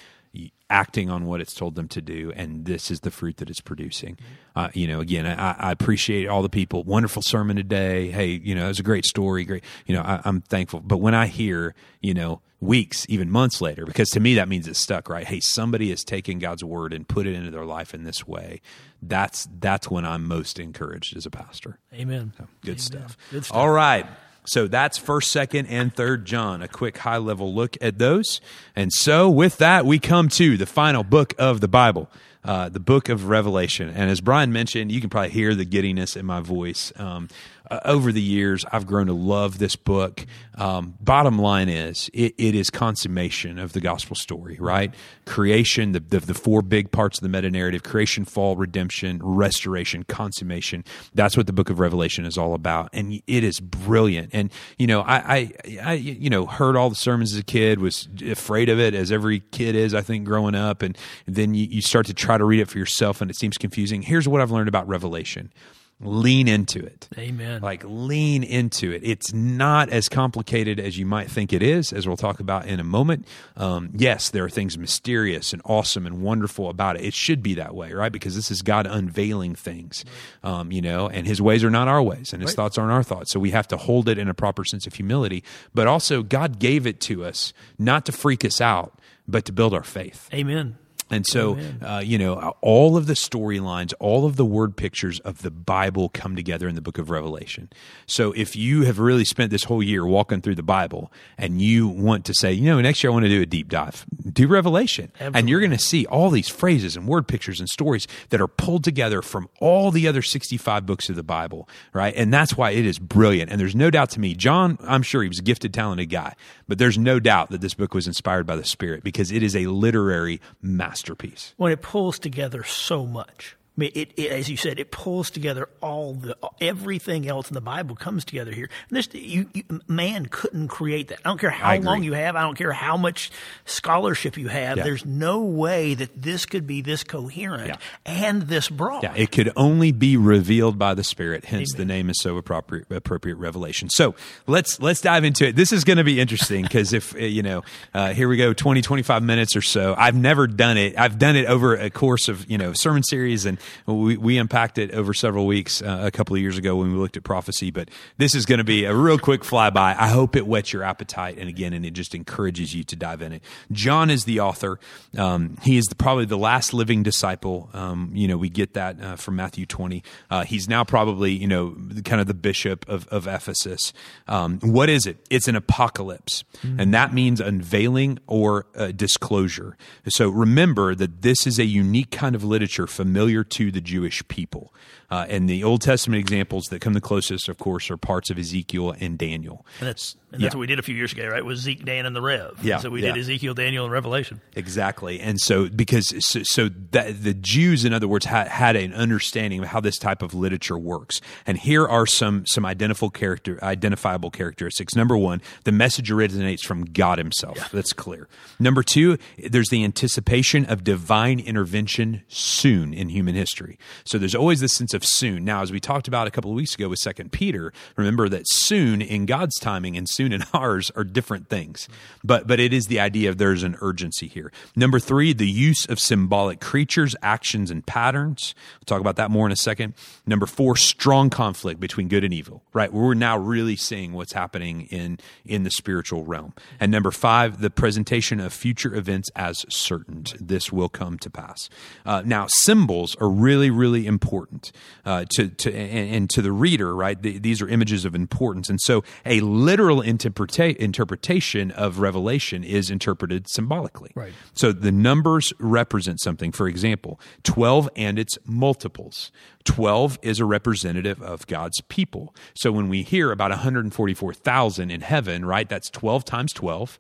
[0.72, 3.60] acting on what it's told them to do, and this is the fruit that it's
[3.60, 4.18] producing.
[4.56, 6.84] Uh, you know, again, I, I, appreciate all the people.
[6.84, 8.10] Wonderful sermon today.
[8.10, 9.44] Hey, you know, it was a great story.
[9.44, 10.80] Great, you know, I, I'm thankful.
[10.80, 14.68] But when I hear, you know, weeks, even months later, because to me that means
[14.68, 15.10] it's stuck.
[15.10, 15.28] Right?
[15.28, 18.62] Hey, somebody has taken God's word and put it into their life in this way.
[19.02, 21.80] That's that's when I'm most encouraged as a pastor.
[21.94, 22.34] Amen.
[22.38, 22.80] So, good, Amen.
[22.80, 23.18] Stuff.
[23.30, 23.58] good stuff.
[23.58, 24.06] All right.
[24.46, 26.62] So that's first, second, and third John.
[26.62, 28.42] A quick high level look at those.
[28.76, 32.10] And so with that, we come to the final book of the Bible.
[32.44, 33.88] Uh, the book of Revelation.
[33.90, 36.92] And as Brian mentioned, you can probably hear the giddiness in my voice.
[36.96, 37.30] Um,
[37.72, 40.26] uh, over the years, I've grown to love this book.
[40.56, 44.94] Um, bottom line is, it, it is consummation of the gospel story, right?
[45.26, 50.04] Creation, the, the, the four big parts of the meta narrative: creation, fall, redemption, restoration,
[50.04, 50.84] consummation.
[51.16, 54.32] That's what the book of Revelation is all about, and it is brilliant.
[54.34, 57.80] And you know, I, I, I you know, heard all the sermons as a kid,
[57.80, 61.68] was afraid of it, as every kid is, I think, growing up, and then you,
[61.68, 64.02] you start to try to read it for yourself, and it seems confusing.
[64.02, 65.54] Here's what I've learned about Revelation
[66.02, 67.08] lean into it.
[67.18, 67.62] Amen.
[67.62, 69.02] Like lean into it.
[69.04, 72.80] It's not as complicated as you might think it is, as we'll talk about in
[72.80, 73.28] a moment.
[73.58, 77.04] Um, yes, there are things mysterious and awesome and wonderful about it.
[77.06, 78.12] It should be that way, right?
[78.12, 80.04] Because this is God unveiling things,
[80.44, 82.56] um, you know, and His ways are not our ways, and His Right.
[82.56, 83.32] thoughts aren't our thoughts.
[83.32, 85.44] So we have to hold it in a proper sense of humility.
[85.74, 89.74] But also, God gave it to us not to freak us out, but to build
[89.74, 90.30] our faith.
[90.34, 90.78] Amen.
[91.12, 95.42] And so, uh, you know, all of the storylines, all of the word pictures of
[95.42, 97.70] the Bible come together in the book of Revelation.
[98.06, 101.88] So if you have really spent this whole year walking through the Bible and you
[101.88, 104.48] want to say, you know, next year I want to do a deep dive, do
[104.48, 105.12] Revelation.
[105.38, 108.48] And you're going to see all these phrases and word pictures and stories that are
[108.48, 112.14] pulled together from all the other 65 books of the Bible, right?
[112.16, 113.52] And that's why it is brilliant.
[113.52, 116.36] And there's no doubt to me, John, I'm sure he was a gifted, talented guy,
[116.72, 119.58] but there's no doubt that this book was inspired by the Spirit because it is
[119.58, 121.54] a literary masterpiece.
[121.58, 123.58] when it pulls together so much.
[123.78, 127.54] I mean, it, it, as you said, it pulls together all the everything else in
[127.54, 128.70] the Bible comes together here.
[128.90, 131.20] And this, you, you, man couldn't create that.
[131.24, 132.36] I don't care how long you have.
[132.36, 133.32] I don't care how much
[133.66, 134.76] scholarship you have.
[134.78, 134.84] Yeah.
[134.84, 137.78] There's no way that this could be this coherent Yeah.
[138.06, 139.04] and this broad.
[139.04, 141.46] Yeah, it could only be revealed by the Spirit.
[141.46, 142.92] Hence, the name is so appropriate.
[142.92, 143.90] Appropriate revelation.
[143.90, 144.16] So
[144.48, 145.56] let's let's dive into it.
[145.56, 148.52] This is going to be interesting because if uh, you know, uh, here we go,
[148.52, 149.96] 20, 25 minutes or so.
[149.98, 151.00] I've never done it.
[151.00, 154.78] I've done it over a course of you know sermon series, and we we unpacked
[154.78, 157.72] it over several weeks uh, a couple of years ago when we looked at prophecy.
[157.72, 159.78] But this is going to be a real quick flyby.
[159.78, 163.22] I hope it whets your appetite, and again, and it just encourages you to dive
[163.22, 163.44] in it.
[163.72, 164.80] John is the author.
[165.18, 167.70] Um, he is the, probably the last living disciple.
[167.74, 170.04] Um, you know, we get that uh, from Matthew 20.
[170.30, 173.94] Uh, he's now probably, you know, kind of the bishop of, of Ephesus.
[174.28, 175.18] Um, what is it?
[175.30, 176.44] It's an apocalypse.
[176.64, 179.78] And that means unveiling or uh, disclosure.
[180.08, 184.74] So remember that this is a unique kind of literature familiar to the Jewish people.
[185.10, 188.38] Uh, and the Old Testament examples that come the closest, of course, are parts of
[188.38, 189.66] Ezekiel and Daniel.
[189.80, 190.58] And that's and that's Yeah.
[190.58, 191.44] what we did a few years ago, right?
[191.44, 192.60] Was Zeke, Dan, and the Rev.
[192.64, 193.12] Yeah, So we yeah.
[193.14, 194.42] did Ezekiel, Daniel, and Revelation.
[194.56, 198.94] Exactly, and so because so, so that the Jews, in other words, had, had an
[198.94, 201.20] understanding of how this type of literature works.
[201.46, 204.96] And here are some some identifiable character identifiable characteristics.
[204.96, 207.72] Number one, the message originates from God Himself.
[207.72, 208.28] That's clear.
[208.60, 213.78] Number two, there's the anticipation of divine intervention soon in human history.
[214.06, 215.44] So there's always this sense of soon.
[215.44, 218.44] Now, as we talked about a couple of weeks ago with Second Peter, remember that
[218.48, 221.88] soon in God's timing and soon in ours are different things.
[222.24, 224.52] But but it is the idea of there's an urgency here.
[224.76, 228.54] Number three, the use of symbolic creatures, actions, and patterns.
[228.80, 229.94] We'll talk about that more in a second.
[230.26, 232.64] Number four, strong conflict between good and evil.
[232.74, 236.54] Right, we're now really seeing what's happening in in the spiritual realm.
[236.80, 240.26] And number five, the presentation of future events as certain.
[240.40, 241.70] This will come to pass.
[242.06, 244.72] Uh, now, symbols are really really important
[245.06, 246.96] uh, to to and, and to the reader.
[246.96, 252.64] Right, The- these are images of importance, and so a literal interpreta- interpretation of Revelation
[252.64, 254.12] is interpreted symbolically.
[254.16, 254.34] Right.
[254.54, 256.52] So the numbers represent something.
[256.52, 259.32] For example, 12 and its multiples.
[259.64, 262.36] 12 is a representative of God's people.
[262.54, 267.00] So when we hear about 144,000 in heaven, right, that's 12 times 12.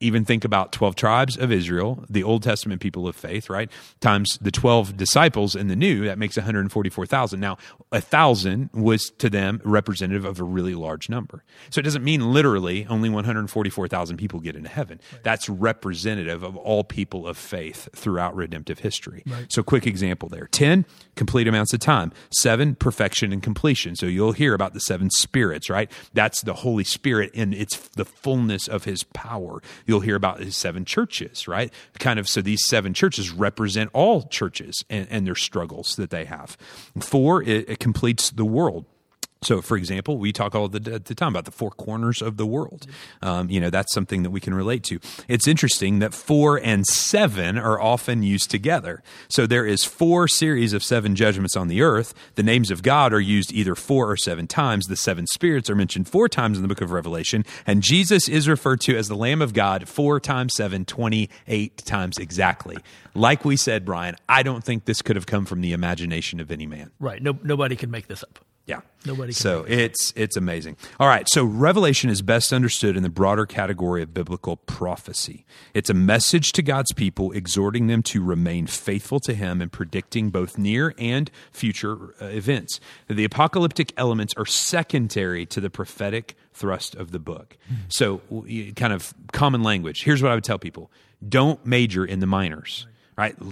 [0.00, 3.70] Even think about 12 tribes of Israel, the Old Testament people of faith, right?
[4.00, 7.40] Times the 12 disciples in the New, that makes 144,000.
[7.40, 7.58] Now,
[7.90, 11.42] a thousand was to them representative of a really large number.
[11.70, 15.00] So it doesn't mean literally only 144,000 people get into heaven.
[15.22, 19.22] That's representative of all people of faith throughout redemptive history.
[19.48, 20.84] So, quick example there 10,
[21.16, 22.12] complete amounts of time.
[22.30, 23.96] Seven, perfection and completion.
[23.96, 25.90] So, you'll hear about the seven spirits, right?
[26.12, 29.60] That's the Holy Spirit in its the fullness of his power.
[29.88, 31.72] You'll hear about his seven churches, right?
[31.98, 36.26] Kind of so these seven churches represent all churches and, and their struggles that they
[36.26, 36.58] have.
[37.00, 38.84] Four, it, it completes the world.
[39.42, 42.46] So, for example, we talk all the, the time about the four corners of the
[42.46, 42.86] world.
[43.22, 44.98] Um, you know, that's something that we can relate to.
[45.28, 49.02] It's interesting that four and seven are often used together.
[49.28, 52.14] So there is four series of seven judgments on the earth.
[52.34, 54.86] The names of God are used either four or seven times.
[54.86, 57.44] The seven spirits are mentioned four times in the book of Revelation.
[57.64, 62.18] And Jesus is referred to as the Lamb of God four times seven, 28 times
[62.18, 62.76] exactly.
[63.14, 66.50] Like we said, Brian, I don't think this could have come from the imagination of
[66.50, 66.90] any man.
[66.98, 67.22] Right.
[67.22, 68.40] No, nobody can make this up.
[68.68, 68.80] Yeah.
[69.06, 70.76] Nobody can So it's it's amazing.
[71.00, 71.26] All right.
[71.30, 75.46] So Revelation is best understood in the broader category of biblical prophecy.
[75.72, 80.28] It's a message to God's people, exhorting them to remain faithful to Him and predicting
[80.28, 82.78] both near and future uh, events.
[83.08, 87.56] The apocalyptic elements are secondary to the prophetic thrust of the book.
[87.88, 88.20] So,
[88.76, 90.04] kind of common language.
[90.04, 90.90] Here's what I would tell people:
[91.26, 92.94] Don't major in the minors right?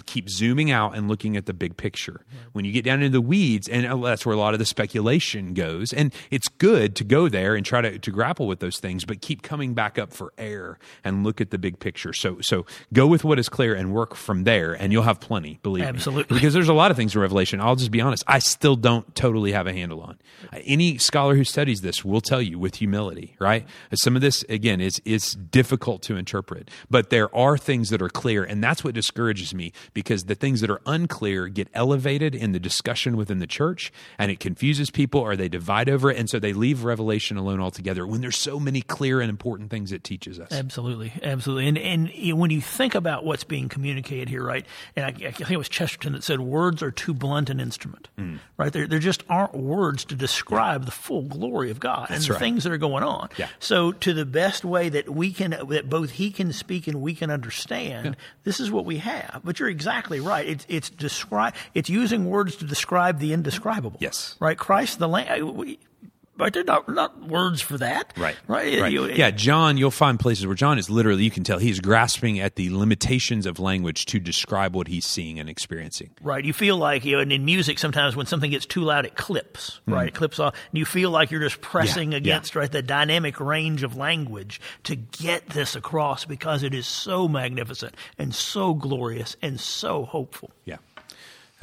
[0.07, 2.25] Keep zooming out and looking at the big picture.
[2.53, 4.65] When you get down into the weeds, and uh, that's where a lot of the
[4.65, 8.79] speculation goes, and it's good to go there and try to, to grapple with those
[8.79, 12.13] things, but keep coming back up for air and look at the big picture.
[12.13, 15.59] So, so go with what is clear and work from there, and you'll have plenty,
[15.63, 16.35] believe Absolutely.
[16.35, 16.41] me.
[16.41, 19.15] Because there's a lot of things in Revelation, I'll just be honest, I still don't
[19.15, 20.19] totally have a handle on.
[20.65, 23.67] Any scholar who studies this will tell you with humility, right?
[23.95, 28.09] Some of this, again, is, is difficult to interpret, but there are things that are
[28.09, 32.53] clear, and that's what discourages me because the things that are unclear get elevated in
[32.53, 36.29] the discussion within the church and it confuses people or they divide over it and
[36.29, 40.05] so they leave revelation alone altogether when there's so many clear and important things it
[40.05, 41.69] teaches us Absolutely, absolutely.
[41.69, 44.67] And and when you think about what's being communicated here, right?
[44.95, 48.09] And I, I think it was Chesterton that said, "Words are too blunt an instrument."
[48.19, 48.39] Mm.
[48.57, 48.73] Right?
[48.73, 52.33] There, there just aren't words to describe the full glory of God That's and the
[52.33, 52.41] right.
[52.41, 53.29] things that are going on.
[53.37, 53.49] Yeah.
[53.59, 57.15] So, to the best way that we can, that both He can speak and we
[57.15, 58.25] can understand, yeah.
[58.45, 59.41] this is what we have.
[59.47, 60.47] But you're exactly right.
[60.47, 61.55] It's it's describe.
[61.73, 63.99] It's using words to describe the indescribable.
[64.01, 64.37] Yes.
[64.41, 64.59] Right.
[64.59, 65.77] Christ, the Lamb.
[66.37, 68.13] But they're not, not words for that.
[68.17, 68.37] Right.
[68.47, 68.81] Right.
[68.81, 68.93] right.
[68.93, 69.31] You, yeah.
[69.31, 72.71] John, you'll find places where John is literally, you can tell he's grasping at the
[72.71, 76.11] limitations of language to describe what he's seeing and experiencing.
[76.21, 76.45] Right.
[76.45, 79.17] You feel like, you know, and in music, sometimes when something gets too loud, it
[79.17, 79.95] clips, mm.
[79.95, 80.09] right?
[80.09, 80.55] It clips off.
[80.71, 82.19] And you feel like you're just pressing yeah.
[82.19, 82.61] against, yeah.
[82.61, 87.95] right, the dynamic range of language to get this across because it is so magnificent
[88.19, 90.51] and so glorious and so hopeful.
[90.65, 90.77] Yeah.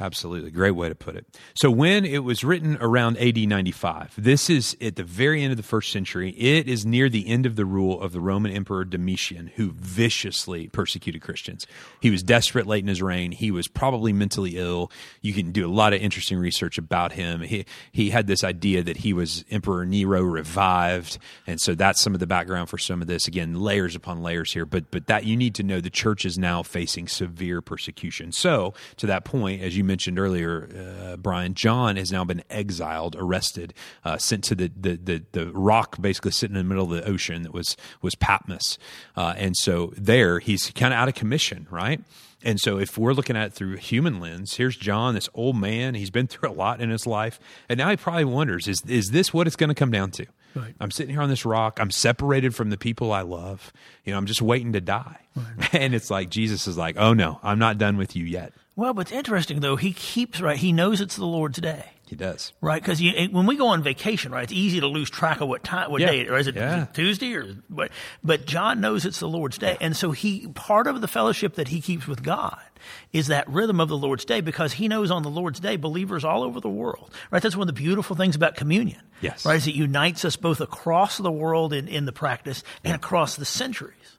[0.00, 0.50] Absolutely.
[0.50, 1.24] Great way to put it.
[1.54, 5.56] So, when it was written around AD 95, this is at the very end of
[5.56, 6.30] the first century.
[6.30, 10.66] It is near the end of the rule of the Roman Emperor Domitian, who viciously
[10.66, 11.64] persecuted Christians.
[12.00, 13.30] He was desperate late in his reign.
[13.30, 14.90] He was probably mentally ill.
[15.20, 17.42] You can do a lot of interesting research about him.
[17.42, 21.18] He, he had this idea that he was Emperor Nero revived.
[21.46, 23.28] And so, that's some of the background for some of this.
[23.28, 24.66] Again, layers upon layers here.
[24.66, 28.32] But, but that you need to know the church is now facing severe persecution.
[28.32, 33.16] So, to that point, as you mentioned earlier, uh, Brian, John has now been exiled,
[33.18, 37.02] arrested, uh, sent to the, the, the the rock, basically sitting in the middle of
[37.02, 38.78] the ocean that was was Patmos,
[39.16, 42.00] uh, and so there he's kind of out of commission, right?
[42.44, 45.56] And so, if we're looking at it through a human lens, here's John, this old
[45.56, 45.94] man.
[45.94, 49.08] He's been through a lot in his life, and now he probably wonders: Is is
[49.08, 50.26] this what it's going to come down to?
[50.54, 50.74] Right.
[50.78, 51.80] I'm sitting here on this rock.
[51.80, 53.72] I'm separated from the people I love.
[54.04, 55.18] You know, I'm just waiting to die.
[55.34, 55.74] Right.
[55.74, 58.94] And it's like Jesus is like, "Oh no, I'm not done with you yet." Well,
[58.94, 59.76] but it's interesting though.
[59.76, 60.56] He keeps right.
[60.56, 61.84] He knows it's the Lord's day.
[62.06, 62.82] He does, right?
[62.82, 65.90] Because when we go on vacation, right, it's easy to lose track of what time,
[65.90, 66.10] what yeah.
[66.10, 66.76] day, or is it, yeah.
[66.76, 67.90] is it Tuesday or but?
[68.22, 71.68] But John knows it's the Lord's day, and so he part of the fellowship that
[71.68, 72.60] he keeps with God
[73.14, 76.24] is that rhythm of the Lord's day because he knows on the Lord's day believers
[76.24, 77.42] all over the world, right?
[77.42, 79.56] That's one of the beautiful things about communion, yes, right?
[79.56, 82.96] Is it unites us both across the world in, in the practice and yeah.
[82.96, 84.13] across the centuries.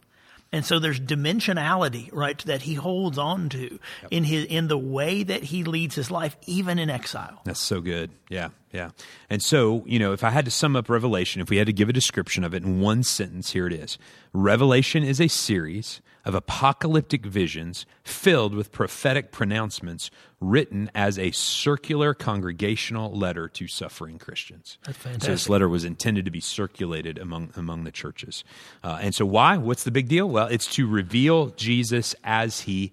[0.52, 3.82] And so there's dimensionality, right, that he holds on to yep.
[4.10, 7.42] in his in the way that he leads his life, even in exile.
[7.44, 8.12] That's so good.
[8.30, 8.92] Yeah, yeah.
[9.30, 11.74] And so, you know, if I had to sum up Revelation, if we had to
[11.74, 13.98] give a description of it in one sentence, here it is.
[14.34, 20.10] Revelation is a series of apocalyptic visions filled with prophetic pronouncements
[20.42, 24.78] written as a circular congregational letter to suffering Christians.
[24.86, 25.24] That's fantastic.
[25.24, 28.44] So this letter was intended to be circulated among among the churches.
[28.84, 29.58] Uh, and so why?
[29.58, 30.28] What's the big deal?
[30.28, 32.92] Well, it's to reveal Jesus as he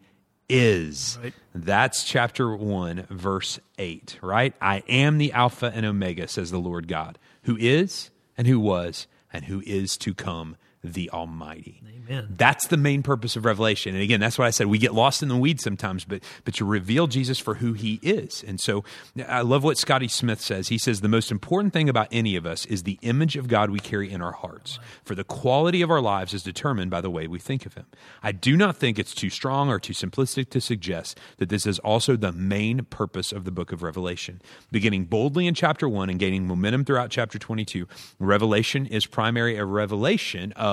[0.48, 1.18] is.
[1.22, 1.32] Right.
[1.54, 4.54] That's chapter 1, verse 8, right?
[4.60, 9.06] I am the Alpha and Omega, says the Lord God, who is and who was
[9.32, 11.80] and who is to come, the Almighty.
[12.08, 12.26] Amen.
[12.36, 13.94] That's the main purpose of Revelation.
[13.94, 16.54] And again, that's why I said we get lost in the weeds sometimes, but but
[16.54, 18.44] to reveal Jesus for who he is.
[18.46, 18.82] And so
[19.28, 20.68] I love what Scotty Smith says.
[20.68, 23.70] He says the most important thing about any of us is the image of God
[23.70, 24.80] we carry in our hearts.
[25.04, 27.86] For the quality of our lives is determined by the way we think of him.
[28.22, 31.78] I do not think it's too strong or too simplistic to suggest that this is
[31.80, 34.42] also the main purpose of the book of Revelation.
[34.72, 37.86] Beginning boldly in chapter 1 and gaining momentum throughout chapter 22,
[38.18, 40.71] Revelation is primarily a revelation of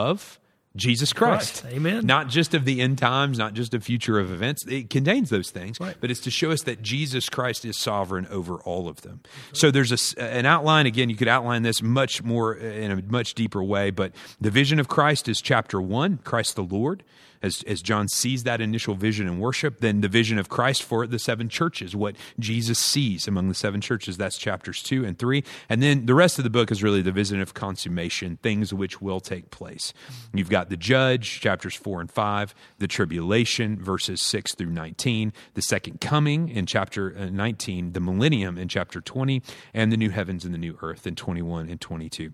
[0.76, 1.62] Jesus Christ.
[1.62, 1.76] Christ.
[1.76, 2.06] Amen.
[2.06, 4.66] Not just of the end times, not just of future of events.
[4.68, 5.96] It contains those things, Right.
[6.00, 9.22] but it's to show us that Jesus Christ is sovereign over all of them.
[9.52, 10.86] So there's a an outline.
[10.86, 14.52] Again, you could outline this much more uh, in a much deeper way, but the
[14.52, 17.04] vision of Christ is chapter one, Christ the Lord.
[17.42, 21.08] As, as John sees that initial vision in worship, then the vision of Christ for
[21.08, 25.44] the seven churches, what Jesus sees among the seven churches, that's chapters two and three.
[25.70, 29.02] And then the rest of the book is really the vision of consummation, things which
[29.02, 29.94] will take place.
[30.34, 35.62] You've got the judge, chapters four and five, the tribulation, verses six through 19, the
[35.62, 39.42] second coming in chapter uh, 19, the millennium in chapter 20,
[39.74, 42.34] and the new heavens and the new earth in 21 and 22.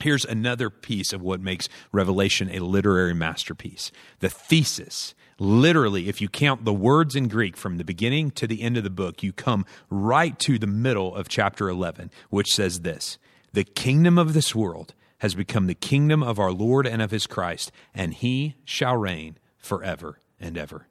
[0.00, 5.14] Here's another piece of what makes Revelation a literary masterpiece the thesis.
[5.40, 8.82] Literally, if you count the words in Greek from the beginning to the end of
[8.82, 13.18] the book, you come right to the middle of chapter 11, which says this
[13.52, 17.26] The kingdom of this world has become the kingdom of our Lord and of his
[17.26, 20.88] Christ, and he shall reign forever and ever.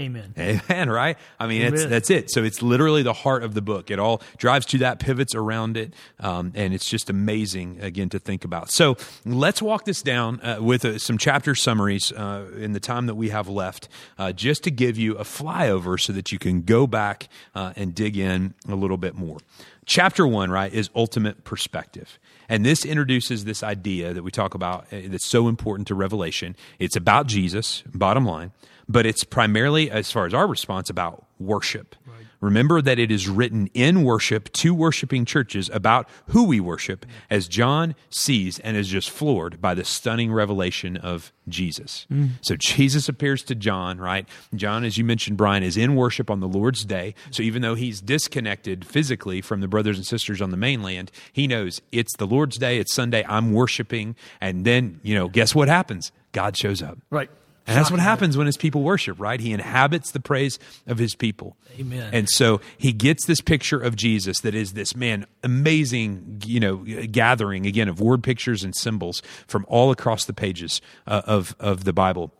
[0.00, 0.32] Amen.
[0.38, 0.88] Amen.
[0.88, 1.18] Right?
[1.38, 1.74] I mean, Amen.
[1.74, 2.30] it's, that's it.
[2.30, 3.90] So it's literally the heart of the book.
[3.90, 8.18] It all drives to that, pivots around it, um, and it's just amazing again to
[8.18, 8.70] think about.
[8.70, 13.04] So let's walk this down uh, with uh, some chapter summaries uh, in the time
[13.04, 16.62] that we have left, uh, just to give you a flyover so that you can
[16.62, 19.36] go back uh, and dig in a little bit more.
[19.84, 22.18] Chapter one, right, is ultimate perspective.
[22.48, 26.56] And this introduces this idea that we talk about uh, that's so important to Revelation.
[26.78, 28.52] It's about Jesus, bottom line,
[28.88, 31.96] but it's primarily, as far as our response, about worship.
[32.42, 37.46] Remember that it is written in worship to worshiping churches about who we worship, as
[37.46, 42.04] John sees and is just floored by the stunning revelation of Jesus.
[42.12, 42.30] Mm.
[42.42, 44.28] So Jesus appears to John, right?
[44.56, 47.14] John, as you mentioned, Brian, is in worship on the Lord's day.
[47.30, 51.46] So even though he's disconnected physically from the brothers and sisters on the mainland, he
[51.46, 54.16] knows it's the Lord's day, it's Sunday, I'm worshiping.
[54.40, 56.10] And then, you know, guess what happens?
[56.32, 56.98] God shows up.
[57.08, 57.30] Right.
[57.66, 59.40] And that's what happens when his people worship, right?
[59.40, 61.56] He inhabits the praise of his people.
[61.78, 62.12] Amen.
[62.12, 66.76] And so he gets this picture of Jesus that is this man amazing, you know,
[66.76, 71.84] gathering again of word pictures and symbols from all across the pages uh, of of
[71.84, 72.32] the Bible.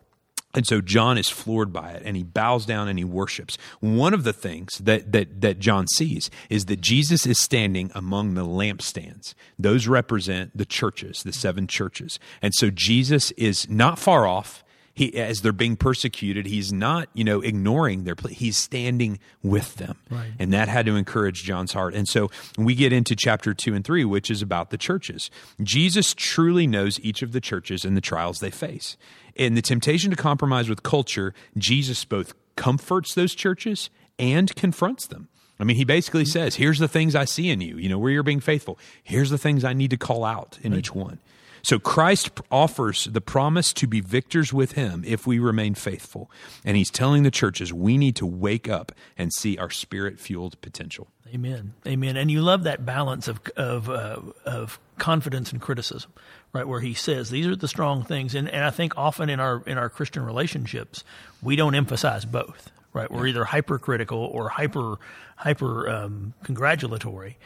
[0.55, 3.57] And so John is floored by it and he bows down and he worships.
[3.79, 8.35] One of the things that, that, that John sees is that Jesus is standing among
[8.35, 9.33] the lampstands.
[9.57, 12.19] Those represent the churches, the seven churches.
[12.41, 14.62] And so Jesus is not far off.
[14.95, 19.75] He, as they're being persecuted, he's not, you know, ignoring their, pla- he's standing with
[19.77, 19.97] them.
[20.11, 20.31] Right.
[20.37, 21.95] And that had to encourage John's heart.
[21.95, 25.31] And so we get into chapter two and three, which is about the churches.
[25.63, 28.95] Jesus truly knows each of the churches and the trials they face.
[29.35, 33.89] In the temptation to compromise with culture, Jesus both comforts those churches
[34.19, 35.27] and confronts them.
[35.59, 38.11] I mean, he basically says, Here's the things I see in you, you know, where
[38.11, 38.77] you're being faithful.
[39.03, 41.19] Here's the things I need to call out in each one.
[41.63, 46.29] So Christ offers the promise to be victors with him if we remain faithful.
[46.65, 50.59] And he's telling the churches we need to wake up and see our spirit fueled
[50.59, 51.07] potential.
[51.33, 51.73] Amen.
[51.87, 52.17] Amen.
[52.17, 56.11] And you love that balance of of uh, of confidence and criticism,
[56.51, 56.67] right?
[56.67, 59.63] Where he says these are the strong things, and, and I think often in our
[59.65, 61.03] in our Christian relationships
[61.41, 63.09] we don't emphasize both, right?
[63.09, 64.97] We're either hypercritical or hyper
[65.37, 67.37] hyper um, congratulatory,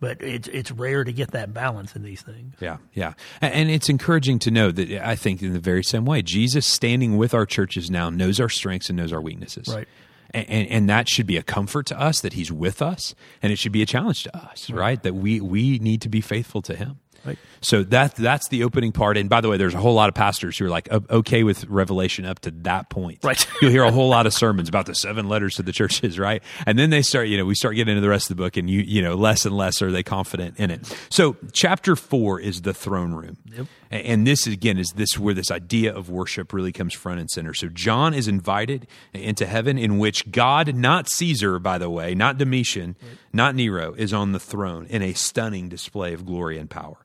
[0.00, 2.54] but it's it's rare to get that balance in these things.
[2.60, 3.14] Yeah, yeah.
[3.40, 7.16] And it's encouraging to know that I think in the very same way, Jesus standing
[7.16, 9.68] with our churches now knows our strengths and knows our weaknesses.
[9.68, 9.88] Right.
[10.32, 13.52] And, and, and that should be a comfort to us that he's with us, and
[13.52, 15.02] it should be a challenge to us, right?
[15.02, 16.98] That we we need to be faithful to him.
[17.26, 17.38] Right.
[17.60, 19.16] So that that's the opening part.
[19.16, 21.64] And by the way, there's a whole lot of pastors who are like okay with
[21.64, 23.18] Revelation up to that point.
[23.24, 23.44] Right.
[23.60, 26.42] You'll hear a whole lot of sermons about the seven letters to the churches, right?
[26.66, 28.56] And then they start, you know, we start getting into the rest of the book,
[28.56, 30.86] and you you know, less and less are they confident in it.
[31.10, 33.36] So chapter four is the throne room.
[33.52, 33.66] Yep.
[33.90, 37.54] And this again is this where this idea of worship really comes front and center.
[37.54, 42.38] So John is invited into heaven, in which God, not Caesar, by the way, not
[42.38, 42.96] Domitian,
[43.32, 46.98] not Nero, is on the throne in a stunning display of glory and power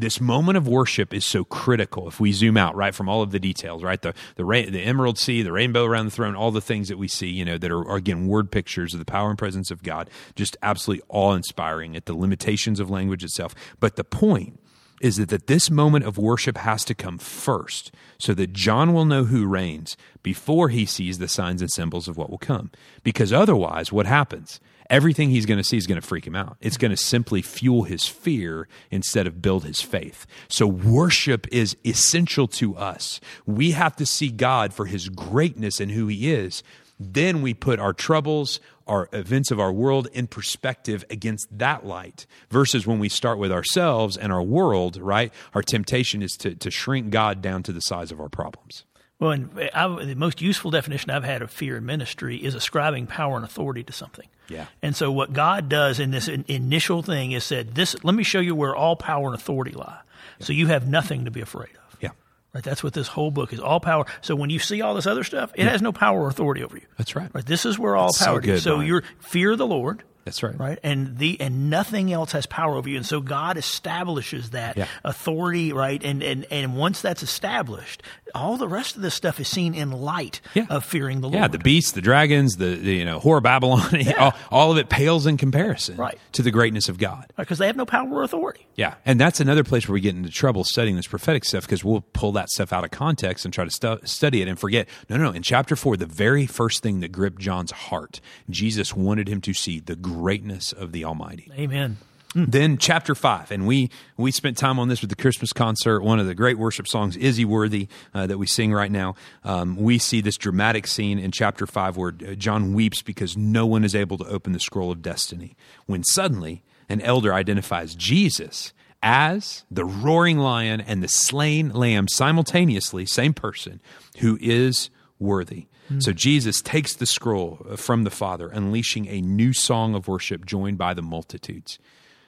[0.00, 3.30] this moment of worship is so critical if we zoom out right from all of
[3.30, 6.50] the details right the the, ra- the emerald sea the rainbow around the throne all
[6.50, 9.04] the things that we see you know that are, are again word pictures of the
[9.04, 13.96] power and presence of god just absolutely awe-inspiring at the limitations of language itself but
[13.96, 14.58] the point
[15.00, 19.04] is that, that this moment of worship has to come first so that John will
[19.04, 22.70] know who reigns before he sees the signs and symbols of what will come.
[23.02, 24.60] Because otherwise, what happens?
[24.94, 26.56] Everything he's going to see is going to freak him out.
[26.60, 30.24] It's going to simply fuel his fear instead of build his faith.
[30.46, 33.20] So, worship is essential to us.
[33.44, 36.62] We have to see God for his greatness and who he is.
[37.00, 42.24] Then we put our troubles, our events of our world in perspective against that light
[42.48, 45.32] versus when we start with ourselves and our world, right?
[45.54, 48.84] Our temptation is to, to shrink God down to the size of our problems.
[49.20, 52.54] Well, and uh, I, the most useful definition I've had of fear in ministry is
[52.54, 54.28] ascribing power and authority to something.
[54.48, 54.66] Yeah.
[54.82, 58.24] And so what God does in this in, initial thing is said, "This, let me
[58.24, 60.00] show you where all power and authority lie,
[60.40, 62.10] so you have nothing to be afraid of." Yeah.
[62.52, 62.64] Right.
[62.64, 63.60] That's what this whole book is.
[63.60, 64.04] All power.
[64.20, 66.76] So when you see all this other stuff, it has no power or authority over
[66.76, 66.86] you.
[66.98, 67.30] That's right.
[67.32, 67.46] Right.
[67.46, 68.62] This is where all That's so power good, is.
[68.62, 70.02] So you're fear the Lord.
[70.24, 70.58] That's right.
[70.58, 70.78] Right.
[70.82, 72.96] And the and nothing else has power over you.
[72.96, 74.86] And so God establishes that Yeah.
[75.04, 76.02] authority, right?
[76.02, 78.02] And and and once that's established,
[78.34, 80.66] all the rest of this stuff is seen in light Yeah.
[80.70, 81.34] of fearing the Lord.
[81.40, 83.82] Yeah, the beasts, the dragons, the, the you know whore Babylon,
[84.18, 86.18] all, all of it pales in comparison Right.
[86.32, 87.26] to the greatness of God.
[87.36, 88.66] because they have no power or authority.
[88.76, 91.84] Yeah, and that's another place where we get into trouble studying this prophetic stuff because
[91.84, 94.88] we'll pull that stuff out of context and try to stu- study it and forget.
[95.08, 95.30] No, no, no.
[95.30, 98.20] In chapter four, the very first thing that gripped John's heart,
[98.50, 101.50] Jesus wanted him to see the greatness of the Almighty.
[101.58, 101.98] Amen.
[102.36, 106.02] Then chapter five, and we we spent time on this with the Christmas concert.
[106.02, 109.14] One of the great worship songs, "Is He Worthy," uh, that we sing right now.
[109.44, 113.66] Um, we see this dramatic scene in chapter five where uh, John weeps because no
[113.66, 115.56] one is able to open the scroll of destiny.
[115.86, 123.06] When suddenly an elder identifies Jesus as the roaring lion and the slain lamb simultaneously,
[123.06, 123.80] same person,
[124.18, 124.90] who is
[125.20, 125.66] worthy.
[125.90, 126.02] Mm.
[126.02, 130.78] So Jesus takes the scroll from the Father, unleashing a new song of worship joined
[130.78, 131.78] by the multitudes.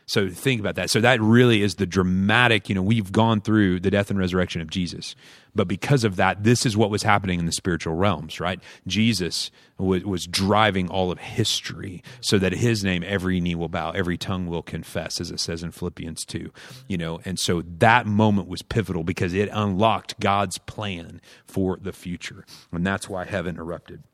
[0.09, 0.88] So think about that.
[0.88, 4.61] So that really is the dramatic, you know, we've gone through the death and resurrection
[4.61, 5.16] of Jesus.
[5.52, 8.61] But because of that, this is what was happening in the spiritual realms, right?
[8.86, 13.90] Jesus was, was driving all of history so that his name, every knee will bow,
[13.90, 16.52] every tongue will confess, as it says in Philippians 2,
[16.86, 21.92] you know, and so that moment was pivotal because it unlocked God's plan for the
[21.92, 22.44] future.
[22.70, 24.04] And that's why heaven erupted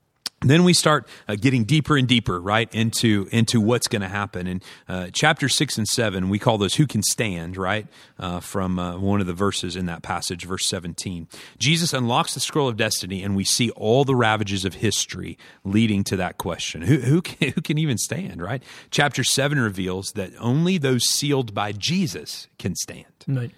[0.51, 4.47] then we start uh, getting deeper and deeper right into into what's going to happen.
[4.47, 7.86] In uh, chapter 6 and 7 we call those who can stand right
[8.18, 11.28] uh, from uh, one of the verses in that passage verse 17
[11.59, 16.05] jesus unlocks the scroll of destiny and we see all the ravages of history leading
[16.05, 16.82] to that question.
[16.82, 18.62] Who, who, can, who can even stand right?
[18.90, 23.07] Chapter 7 reveals that only those sealed by jesus can stand.
[23.26, 23.51] Right.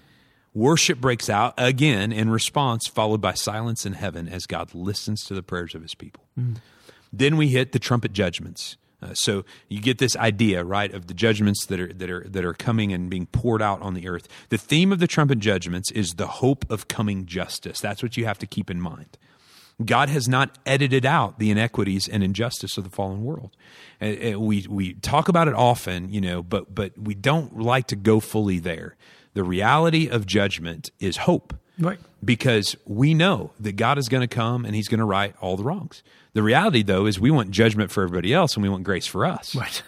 [0.55, 5.35] Worship breaks out again in response, followed by silence in heaven as God listens to
[5.35, 6.25] the prayers of his people.
[7.19, 8.77] Then we hit the trumpet judgments.
[9.03, 12.45] Uh, so you get this idea, right, of the judgments that are that are that
[12.45, 14.29] are coming and being poured out on the earth.
[14.49, 17.81] The theme of the trumpet judgments is the hope of coming justice.
[17.81, 19.19] That's what you have to keep in mind.
[19.85, 23.57] God has not edited out the inequities and injustice of the fallen world.
[24.01, 28.21] We we talk about it often, you know, but but we don't like to go
[28.21, 28.97] fully there.
[29.35, 31.99] The reality of judgment is hope Right.
[32.25, 35.57] Because we know that God is going to come and he's going to right all
[35.57, 36.03] the wrongs.
[36.33, 39.25] The reality, though, is we want judgment for everybody else and we want grace for
[39.25, 39.55] us.
[39.55, 39.83] Right.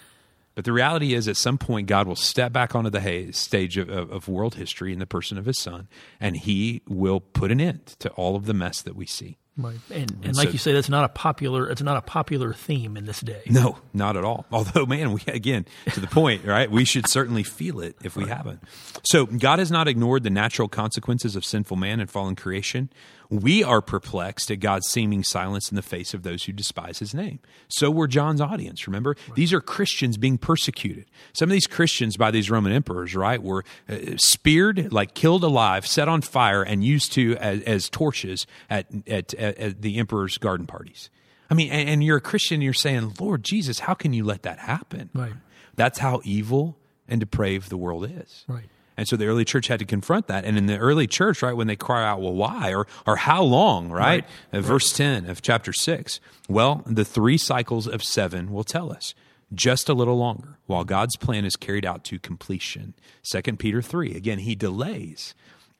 [0.54, 3.76] But the reality is, at some point, God will step back onto the ha- stage
[3.76, 5.86] of, of, of world history in the person of his son,
[6.18, 9.36] and he will put an end to all of the mess that we see.
[9.58, 9.78] Right.
[9.90, 11.70] And, and like so- you say, that's not a popular.
[11.70, 13.42] It's not a popular theme in this day.
[13.48, 14.44] No, not at all.
[14.52, 16.70] Although, man, we again to the point, right?
[16.70, 18.60] We should certainly feel it if we haven't.
[19.04, 22.90] So, God has not ignored the natural consequences of sinful man and fallen creation.
[23.28, 27.14] We are perplexed at God's seeming silence in the face of those who despise His
[27.14, 27.40] name.
[27.68, 28.86] So were John's audience.
[28.86, 31.06] Remember, these are Christians being persecuted.
[31.32, 35.86] Some of these Christians by these Roman emperors, right, were uh, speared, like killed alive,
[35.86, 40.38] set on fire, and used to as, as torches at, at at at the emperor's
[40.38, 41.10] garden parties.
[41.50, 44.24] I mean, and, and you're a Christian, and you're saying, Lord Jesus, how can you
[44.24, 45.10] let that happen?
[45.14, 45.32] Right.
[45.76, 46.76] That's how evil
[47.08, 48.44] and depraved the world is.
[48.48, 48.64] Right.
[48.96, 50.44] And so the early church had to confront that.
[50.44, 52.74] And in the early church, right, when they cry out, well, why?
[52.74, 54.24] Or, or how long, right?
[54.52, 56.20] Uh, Verse 10 of chapter 6.
[56.48, 59.14] Well, the three cycles of seven will tell us
[59.54, 62.94] just a little longer while God's plan is carried out to completion.
[63.30, 64.14] 2 Peter 3.
[64.14, 65.34] Again, he delays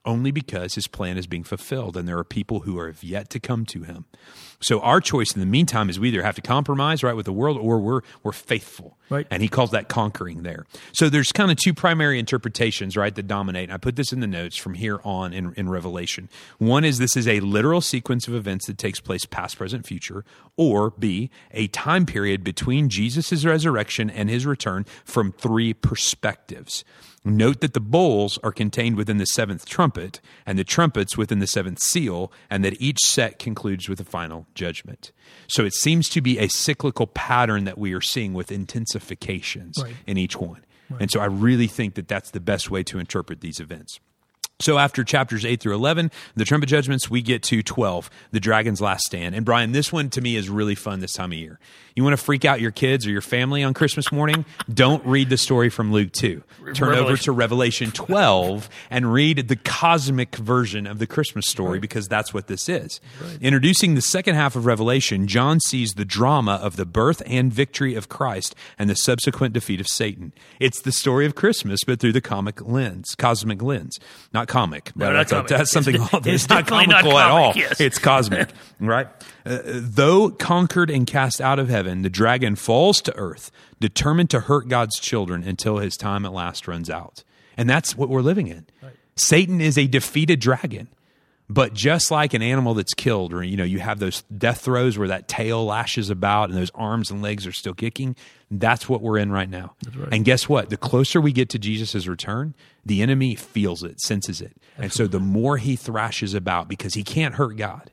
[0.07, 3.41] only because his plan is being fulfilled and there are people who are yet to
[3.41, 4.07] come to him.
[4.61, 7.33] So our choice in the meantime is we either have to compromise right with the
[7.33, 8.97] world or we're we're faithful.
[9.09, 9.27] Right.
[9.31, 10.67] And he calls that conquering there.
[10.93, 13.65] So there's kind of two primary interpretations, right, that dominate.
[13.65, 16.29] And I put this in the notes from here on in, in Revelation.
[16.59, 20.25] One is this is a literal sequence of events that takes place past, present, future,
[20.57, 26.85] or B, a time period between Jesus' resurrection and his return from three perspectives.
[27.29, 31.47] Note that the bowls are contained within the seventh trumpet, and the trumpets within the
[31.49, 35.11] seventh seal, and that each set concludes with a final judgment.
[35.49, 39.97] So it seems to be a cyclical pattern that we are seeing with intensifications Right.
[40.07, 40.65] in each one.
[41.01, 43.99] And so I really think that that's the best way to interpret these events.
[44.59, 48.81] So after chapters 8 through 11, the trumpet judgments, we get to 12, the dragon's
[48.81, 49.35] last stand.
[49.35, 51.59] And Brian, this one to me is really fun this time of year.
[51.95, 54.45] You want to freak out your kids or your family on Christmas morning?
[54.73, 56.43] Don't read the story from Luke 2.
[56.75, 62.07] Turn over to Revelation 12 and read the cosmic version of the Christmas story because
[62.07, 63.01] that's what this is.
[63.41, 67.95] Introducing the second half of Revelation, John sees the drama of the birth and victory
[67.95, 70.33] of Christ and the subsequent defeat of Satan.
[70.61, 73.99] It's the story of Christmas, but through the comic lens, cosmic lens.
[74.35, 74.93] Not not comic.
[74.97, 75.49] No, that's, comic.
[75.49, 75.97] that's something.
[75.97, 77.53] It's it's, not definitely not comical at all.
[77.55, 77.81] yes.
[77.81, 78.49] It's cosmic,
[78.81, 79.09] right?
[79.45, 84.41] Uh, though conquered and cast out of heaven, the dragon falls to earth, determined to
[84.41, 87.25] hurt God's children until his time at last runs out.
[87.57, 88.67] And that's what we're living in.
[89.17, 90.89] Satan is a defeated dragon.
[91.49, 94.99] But just like an animal that's killed, or you know, you have those death throes
[94.99, 98.17] where that tail lashes about and those arms and legs are still kicking.
[98.51, 99.77] That's what we're in right now.
[100.11, 100.71] And guess what?
[100.71, 104.57] The closer we get to Jesus' return, the enemy feels it, senses it.
[104.77, 107.93] And so the more he thrashes about, because he can't hurt God,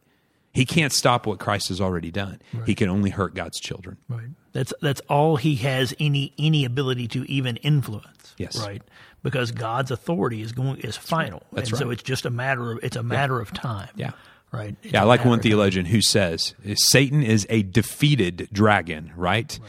[0.52, 2.40] he can't stop what Christ has already done.
[2.66, 3.98] He can only hurt God's children.
[4.10, 4.30] Right.
[4.54, 8.36] That's that's all he has any any ability to even influence.
[8.38, 8.60] Yes.
[8.60, 8.82] Right.
[9.24, 11.44] Because God's authority is going is final.
[11.52, 13.90] That's and So it's just a matter of it's a matter of time.
[13.96, 14.12] Yeah.
[14.52, 14.76] Right.
[14.84, 19.60] It's Yeah, I like one theologian who says Satan is a defeated dragon, right?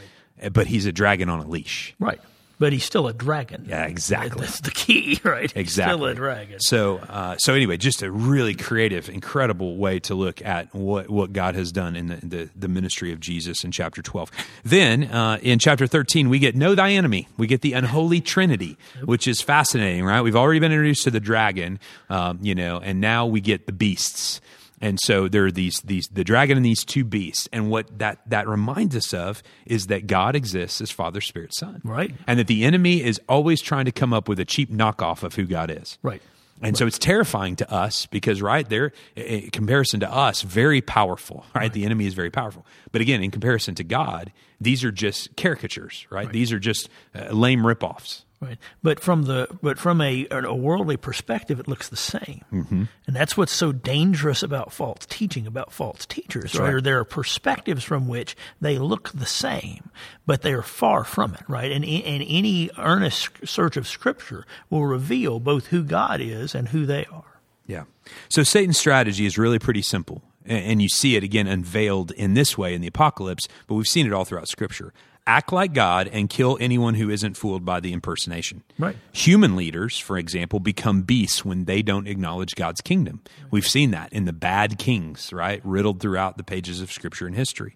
[0.51, 1.95] But he's a dragon on a leash.
[1.99, 2.21] Right.
[2.57, 3.65] But he's still a dragon.
[3.67, 4.45] Yeah, exactly.
[4.45, 5.51] That's the key, right?
[5.51, 5.93] He's Exactly.
[5.93, 6.59] Still a dragon.
[6.59, 11.33] So, uh, so anyway, just a really creative, incredible way to look at what, what
[11.33, 14.31] God has done in the, the, the ministry of Jesus in chapter 12.
[14.63, 17.27] Then, uh, in chapter 13, we get Know Thy Enemy.
[17.37, 20.21] We get the unholy trinity, which is fascinating, right?
[20.21, 21.79] We've already been introduced to the dragon,
[22.09, 24.39] um, you know, and now we get the beasts.
[24.81, 28.19] And so there are these these the dragon and these two beasts, and what that
[28.29, 32.13] that reminds us of is that God exists as Father, Spirit, Son, Right.
[32.27, 35.35] And that the enemy is always trying to come up with a cheap knockoff of
[35.35, 36.21] who God is, Right.
[36.61, 41.45] and so it's terrifying to us because, right, there, in comparison to us, very powerful,
[41.55, 41.71] right?
[41.71, 42.65] The enemy is very powerful.
[42.91, 46.29] But again, in comparison to God, these are just caricatures, right?
[46.31, 48.23] These are just uh, lame ripoffs.
[48.41, 48.57] Right.
[48.83, 52.83] But from the but from a, a worldly perspective, it looks the same, mm-hmm.
[53.07, 56.53] and that's what's so dangerous about false teaching, about false teachers.
[56.53, 56.73] right?
[56.73, 56.83] right.
[56.83, 59.89] There are perspectives from which they look the same,
[60.25, 61.43] but they are far from it.
[61.47, 61.71] Right.
[61.71, 66.85] And and any earnest search of Scripture will reveal both who God is and who
[66.85, 67.39] they are.
[67.65, 67.85] Yeah.
[68.29, 70.21] So Satan's strategy is really pretty simple.
[70.47, 74.05] And you see it again unveiled in this way in the apocalypse, but we've seen
[74.05, 74.93] it all throughout Scripture.
[75.27, 78.63] Act like God and kill anyone who isn't fooled by the impersonation.
[78.77, 78.95] Right.
[79.11, 83.21] Human leaders, for example, become beasts when they don't acknowledge God's kingdom.
[83.49, 85.61] We've seen that in the bad kings, right?
[85.63, 87.75] Riddled throughout the pages of Scripture and history.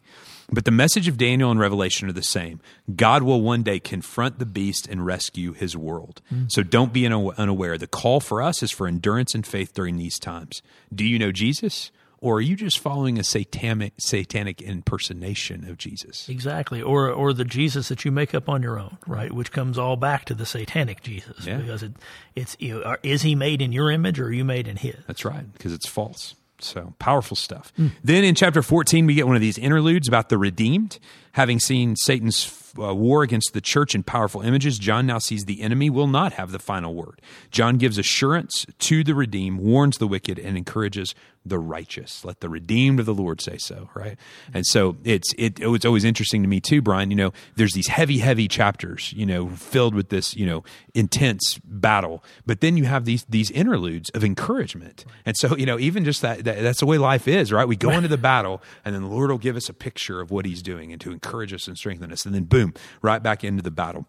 [0.51, 2.59] But the message of Daniel and Revelation are the same.
[2.95, 6.21] God will one day confront the beast and rescue his world.
[6.33, 6.51] Mm.
[6.51, 7.77] So don't be unaware.
[7.77, 10.61] The call for us is for endurance and faith during these times.
[10.93, 11.91] Do you know Jesus?
[12.21, 16.27] Or are you just following a satanic, satanic impersonation of Jesus?
[16.27, 19.31] Exactly, or or the Jesus that you make up on your own, right?
[19.31, 21.57] Which comes all back to the satanic Jesus, Yeah.
[21.57, 21.93] because it,
[22.35, 24.95] it's you know, is he made in your image or are you made in his?
[25.07, 26.35] That's right, because it's false.
[26.61, 27.71] So powerful stuff.
[28.03, 30.99] Then in chapter 14, we get one of these interludes about the redeemed.
[31.33, 35.61] Having seen Satan's uh, war against the church in powerful images, John now sees the
[35.61, 37.21] enemy will not have the final word.
[37.51, 41.15] John gives assurance to the redeemed, warns the wicked, and encourages
[41.45, 42.23] the righteous.
[42.25, 44.17] Let the redeemed of the Lord say so, right?
[44.53, 47.09] And so it's it, it's always interesting to me too, Brian.
[47.09, 50.63] You know, there's these heavy, heavy chapters, you know, filled with this, you know,
[50.93, 55.05] intense battle, but then you have these these interludes of encouragement.
[55.25, 57.67] And so, you know, even just that, that that's the way life is, right?
[57.67, 60.31] We go into the battle, and then the Lord will give us a picture of
[60.31, 63.43] what He's doing, and to encourage us and strengthen us, and then boom, right back
[63.43, 64.07] into the battle.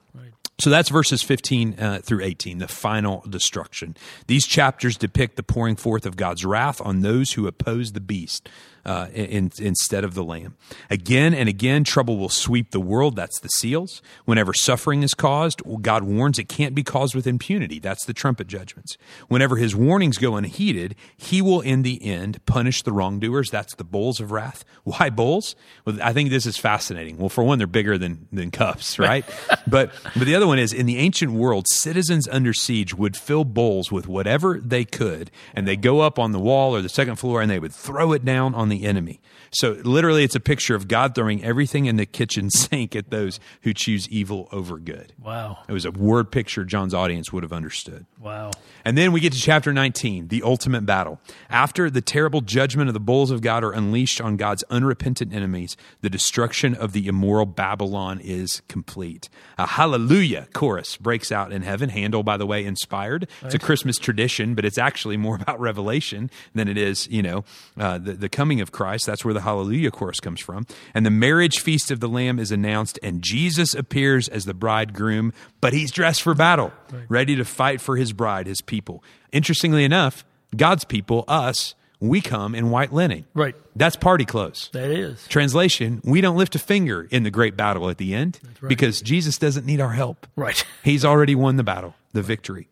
[0.61, 3.97] So that's verses 15 uh, through 18, the final destruction.
[4.27, 8.47] These chapters depict the pouring forth of God's wrath on those who oppose the beast
[8.85, 10.57] uh, in, instead of the lamb.
[10.89, 13.16] Again and again, trouble will sweep the world.
[13.16, 14.03] That's the seals.
[14.24, 17.78] Whenever suffering is caused, God warns it can't be caused with impunity.
[17.78, 18.97] That's the trumpet judgments.
[19.28, 23.51] Whenever his warnings go unheeded, he will in the end punish the wrongdoers.
[23.51, 24.64] That's the bowls of wrath.
[24.85, 25.55] Why bowls?
[25.85, 27.18] Well, I think this is fascinating.
[27.18, 29.24] Well, for one, they're bigger than, than cups, right?
[29.66, 33.45] but, but the other one is in the ancient world, citizens under siege would fill
[33.45, 37.16] bowls with whatever they could, and they go up on the wall or the second
[37.16, 39.21] floor and they would throw it down on the enemy.
[39.53, 43.39] So literally, it's a picture of God throwing everything in the kitchen sink at those
[43.62, 45.12] who choose evil over good.
[45.23, 48.07] Wow, It was a word picture John's audience would have understood.
[48.18, 48.51] wow,
[48.85, 51.21] And then we get to chapter 19, the ultimate battle.
[51.51, 55.77] After the terrible judgment of the bulls of God are unleashed on God's unrepentant enemies,
[56.01, 59.29] the destruction of the immoral Babylon is complete.
[59.59, 61.89] A hallelujah chorus breaks out in heaven.
[61.91, 63.27] Handel, by the way, inspired.
[63.43, 67.45] It's a Christmas tradition, but it's actually more about revelation than it is, you know,
[67.77, 69.07] uh, the, the coming of Christ.
[69.07, 70.67] That's where the hallelujah chorus comes from.
[70.95, 75.33] And the marriage feast of the Lamb is announced, and Jesus appears as the bridegroom,
[75.61, 76.73] but he's dressed for battle,
[77.09, 79.03] ready to fight for his bride, his people.
[79.33, 80.25] Interestingly enough,
[80.57, 83.27] God's people, us, we come in white linen.
[83.35, 83.55] Right.
[83.77, 84.71] That's party clothes.
[84.73, 88.41] that is Translation, we don't lift a finger in the great battle at the end
[88.61, 88.69] right.
[88.69, 90.27] because Jesus doesn't need our help.
[90.37, 90.65] right.
[90.83, 92.69] He's already won the battle, the victory.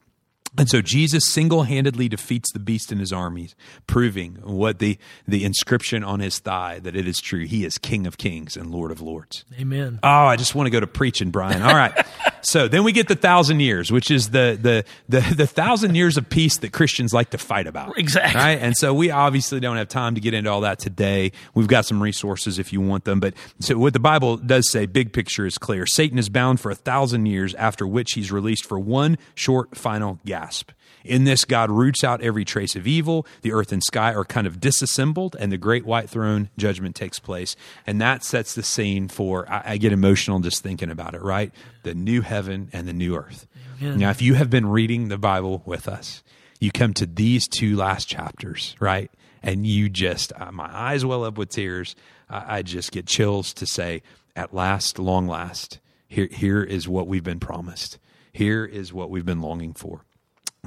[0.58, 3.54] And so Jesus single-handedly defeats the beast and his armies,
[3.86, 7.46] proving what the the inscription on his thigh that it is true.
[7.46, 9.44] He is King of Kings and Lord of Lords.
[9.58, 10.00] Amen.
[10.02, 11.62] Oh, I just want to go to preaching, Brian.
[11.62, 11.92] All right.
[12.42, 16.16] so then we get the thousand years, which is the the the the thousand years
[16.16, 17.98] of peace that Christians like to fight about.
[17.98, 18.40] Exactly.
[18.40, 18.58] Right.
[18.60, 21.32] And so we obviously don't have time to get into all that today.
[21.54, 23.20] We've got some resources if you want them.
[23.20, 25.86] But so what the Bible does say, big picture is clear.
[25.86, 30.18] Satan is bound for a thousand years, after which he's released for one short final
[30.24, 30.70] gasp.
[31.08, 33.26] In this, God roots out every trace of evil.
[33.40, 37.18] The earth and sky are kind of disassembled, and the great white throne judgment takes
[37.18, 37.56] place.
[37.86, 41.50] And that sets the scene for, I, I get emotional just thinking about it, right?
[41.82, 43.46] The new heaven and the new earth.
[43.80, 46.22] Now, if you have been reading the Bible with us,
[46.60, 49.10] you come to these two last chapters, right?
[49.42, 51.94] And you just, uh, my eyes well up with tears.
[52.28, 54.02] I, I just get chills to say,
[54.34, 55.78] at last, long last,
[56.08, 57.98] here, here is what we've been promised.
[58.32, 60.04] Here is what we've been longing for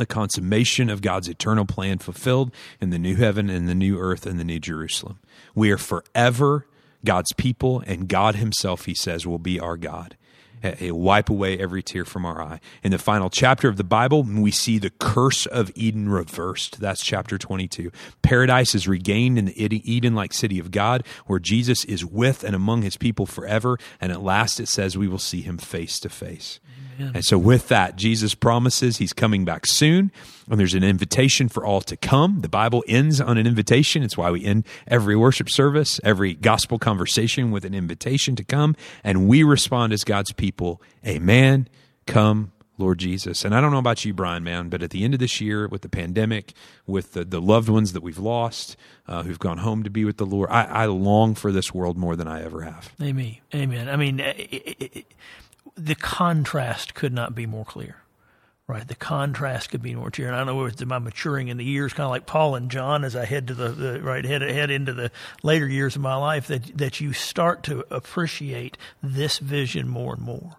[0.01, 4.25] the consummation of God's eternal plan fulfilled in the new heaven and the new earth
[4.25, 5.19] and the new Jerusalem.
[5.53, 6.65] We are forever
[7.05, 10.17] God's people, and God Himself, He says, will be our God.
[10.77, 12.59] He'll wipe away every tear from our eye.
[12.83, 16.79] In the final chapter of the Bible, we see the curse of Eden reversed.
[16.79, 17.91] That's chapter 22.
[18.21, 22.55] Paradise is regained in the Eden like city of God, where Jesus is with and
[22.55, 23.79] among his people forever.
[23.99, 26.59] And at last it says we will see him face to face.
[27.13, 30.11] And so, with that, Jesus promises he's coming back soon,
[30.49, 32.41] and there's an invitation for all to come.
[32.41, 34.03] The Bible ends on an invitation.
[34.03, 38.75] It's why we end every worship service, every gospel conversation with an invitation to come,
[39.03, 41.67] and we respond as God's people, Amen.
[42.07, 43.45] Come, Lord Jesus.
[43.45, 45.67] And I don't know about you, Brian, man, but at the end of this year,
[45.67, 46.53] with the pandemic,
[46.85, 48.75] with the, the loved ones that we've lost,
[49.07, 51.97] uh, who've gone home to be with the Lord, I, I long for this world
[51.97, 52.93] more than I ever have.
[53.01, 53.37] Amen.
[53.53, 53.87] Amen.
[53.87, 55.05] I mean, it, it, it,
[55.85, 57.97] the contrast could not be more clear.
[58.67, 61.65] Right, the contrast could be more clear, and I know with my maturing in the
[61.65, 64.41] years, kind of like Paul and John, as I head to the, the right head
[64.41, 65.11] head into the
[65.43, 70.23] later years of my life, that that you start to appreciate this vision more and
[70.23, 70.55] more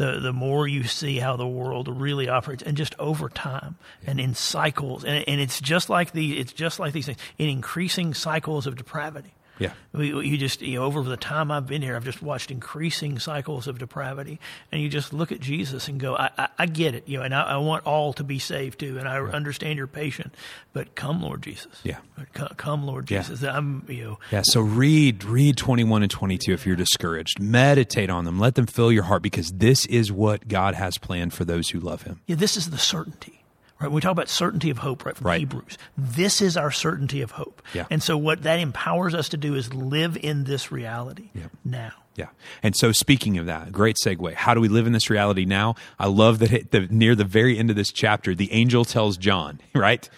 [0.00, 4.18] the the more you see how the world really operates, and just over time and
[4.18, 8.14] in cycles, and, and it's just like the it's just like these things in increasing
[8.14, 9.34] cycles of depravity.
[9.60, 9.72] Yeah.
[9.94, 13.68] You just, you know, over the time I've been here, I've just watched increasing cycles
[13.68, 14.40] of depravity.
[14.72, 17.24] And you just look at Jesus and go, I, I, I get it, you know,
[17.24, 18.98] and I, I, want all to be saved too.
[18.98, 19.34] And I right.
[19.34, 20.34] understand you're patient,
[20.72, 21.78] but come, Lord Jesus.
[21.84, 21.98] Yeah.
[22.32, 23.42] Come, come Lord Jesus.
[23.42, 23.56] Yeah.
[23.56, 24.18] I'm, you know.
[24.32, 24.42] Yeah.
[24.44, 27.38] So read, read 21 and 22 if you're discouraged.
[27.38, 28.38] Meditate on them.
[28.38, 31.80] Let them fill your heart because this is what God has planned for those who
[31.80, 32.20] love Him.
[32.26, 32.36] Yeah.
[32.36, 33.39] This is the certainty.
[33.80, 33.90] Right?
[33.90, 35.38] We talk about certainty of hope, right, from right.
[35.38, 35.78] Hebrews.
[35.96, 37.62] This is our certainty of hope.
[37.72, 37.86] Yeah.
[37.90, 41.46] And so what that empowers us to do is live in this reality yeah.
[41.64, 41.92] now.
[42.16, 42.28] Yeah.
[42.62, 44.34] And so speaking of that, great segue.
[44.34, 45.76] How do we live in this reality now?
[45.98, 49.16] I love that it, the, near the very end of this chapter, the angel tells
[49.16, 50.08] John, right?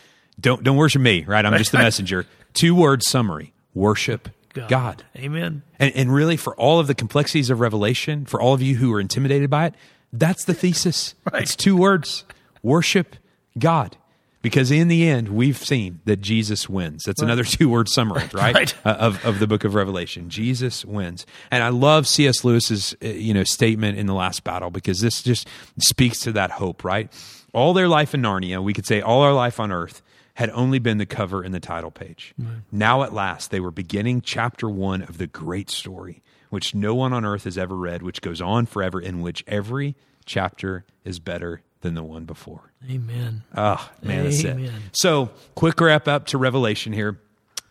[0.40, 1.44] Don't don't worship me, right?
[1.44, 2.26] I'm just the messenger.
[2.54, 3.52] Two word summary.
[3.74, 4.68] Worship God.
[4.68, 5.04] God.
[5.16, 5.62] Amen.
[5.78, 8.92] And, and really, for all of the complexities of Revelation, for all of you who
[8.92, 9.74] are intimidated by it,
[10.12, 11.14] that's the thesis.
[11.32, 11.42] Right.
[11.42, 12.24] It's two words
[12.62, 13.16] worship
[13.58, 13.96] God.
[14.42, 17.04] Because in the end, we've seen that Jesus wins.
[17.04, 17.28] That's right.
[17.28, 18.54] another two word summary, right?
[18.54, 18.74] right.
[18.84, 20.28] Uh, of, of the book of Revelation.
[20.28, 21.24] Jesus wins.
[21.50, 22.44] And I love C.S.
[22.44, 25.48] Lewis's uh, you know, statement in the last battle because this just
[25.80, 27.10] speaks to that hope, right?
[27.54, 30.02] All their life in Narnia, we could say all our life on earth,
[30.34, 32.34] had only been the cover and the title page.
[32.38, 32.62] Right.
[32.72, 37.12] Now, at last, they were beginning chapter one of the great story, which no one
[37.12, 39.94] on earth has ever read, which goes on forever, in which every
[40.24, 42.72] chapter is better than the one before.
[42.90, 43.42] Amen.
[43.56, 44.64] Oh, man, that's Amen.
[44.64, 44.72] it.
[44.92, 47.20] So, quick wrap up to Revelation here.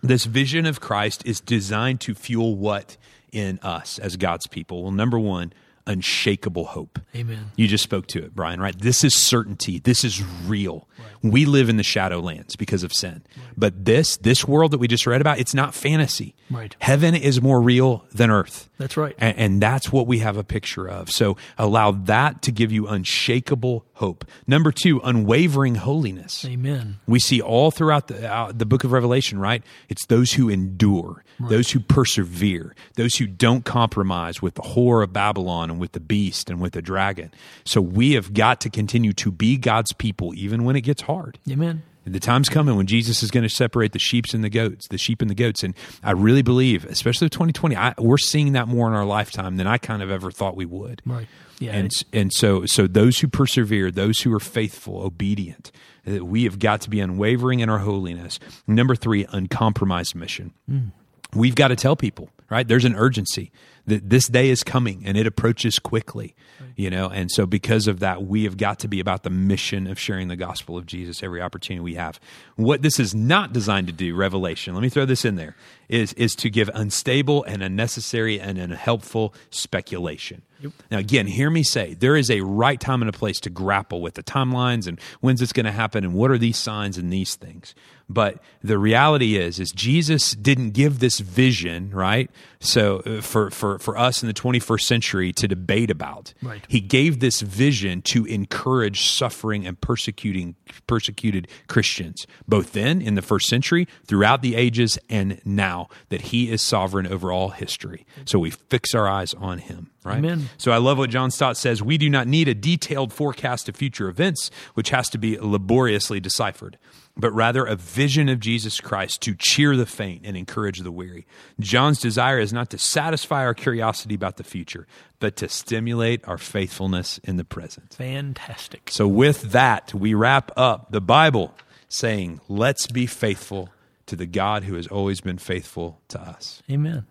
[0.04, 2.98] This vision of Christ is designed to fuel what
[3.32, 4.84] in us as God's people?
[4.84, 5.54] Well, number one,
[5.88, 7.00] unshakable hope.
[7.16, 7.52] Amen.
[7.56, 8.78] You just spoke to it, Brian, right?
[8.78, 9.80] This is certainty.
[9.80, 10.88] This is real.
[10.98, 11.32] Right.
[11.34, 13.24] We live in the shadowlands because of sin.
[13.36, 13.46] Right.
[13.58, 16.36] But this, this world that we just read about, it's not fantasy.
[16.50, 16.76] Right.
[16.80, 18.70] Heaven is more real than earth.
[18.78, 19.16] That's right.
[19.18, 21.10] And, and that's what we have a picture of.
[21.10, 24.26] So allow that to give you unshakable hope.
[24.48, 26.44] Number two, unwavering holiness.
[26.44, 26.98] Amen.
[27.06, 29.64] We see all throughout the, uh, the book of Revelation, right?
[29.90, 31.50] It's those who endure, right.
[31.50, 36.00] those who persevere, those who don't compromise with the whore of Babylon and with the
[36.00, 37.32] beast and with the dragon.
[37.64, 41.38] So we have got to continue to be God's people even when it gets hard.
[41.48, 41.84] Amen.
[42.06, 44.98] The time's coming when Jesus is going to separate the sheep and the goats, the
[44.98, 45.64] sheep and the goats.
[45.64, 49.68] And I really believe, especially 2020, I, we're seeing that more in our lifetime than
[49.68, 51.04] I kind of ever thought we would.
[51.06, 51.28] Right.
[51.60, 51.74] Yeah.
[51.74, 55.72] And, and so, so those who persevere, those who are faithful, obedient,
[56.06, 58.40] that we have got to be unwavering in our holiness.
[58.66, 60.54] Number three, uncompromised mission.
[60.70, 60.92] Mm.
[61.36, 62.68] We've got to tell people, right?
[62.68, 63.52] There's an urgency.
[63.88, 66.36] That this day is coming and it approaches quickly
[66.76, 69.88] you know and so because of that we have got to be about the mission
[69.88, 72.20] of sharing the gospel of jesus every opportunity we have
[72.56, 75.56] what this is not designed to do revelation let me throw this in there
[75.90, 80.74] is is to give unstable and unnecessary and unhelpful speculation Yep.
[80.92, 84.02] Now, again, hear me say there is a right time and a place to grapple
[84.02, 87.12] with the timelines and when's it's going to happen and what are these signs and
[87.12, 87.74] these things.
[88.12, 92.30] But the reality is, is Jesus didn't give this vision, right?
[92.60, 96.64] So uh, for, for, for us in the 21st century to debate about, right.
[96.68, 100.56] he gave this vision to encourage suffering and persecuting,
[100.88, 106.52] persecuted Christians, both then in the first century, throughout the ages, and now that he
[106.52, 108.06] is sovereign over all history.
[108.26, 110.18] So we fix our eyes on him right?
[110.18, 110.50] Amen.
[110.58, 111.82] So I love what John Stott says.
[111.82, 116.20] We do not need a detailed forecast of future events, which has to be laboriously
[116.20, 116.78] deciphered,
[117.16, 121.26] but rather a vision of Jesus Christ to cheer the faint and encourage the weary.
[121.60, 124.88] John's desire is not to satisfy our curiosity about the future,
[125.20, 127.94] but to stimulate our faithfulness in the present.
[127.94, 128.90] Fantastic.
[128.92, 131.54] So with that, we wrap up the Bible
[131.90, 133.70] saying, let's be faithful
[134.08, 136.64] to the God who has always been faithful to us.
[136.70, 137.06] Amen.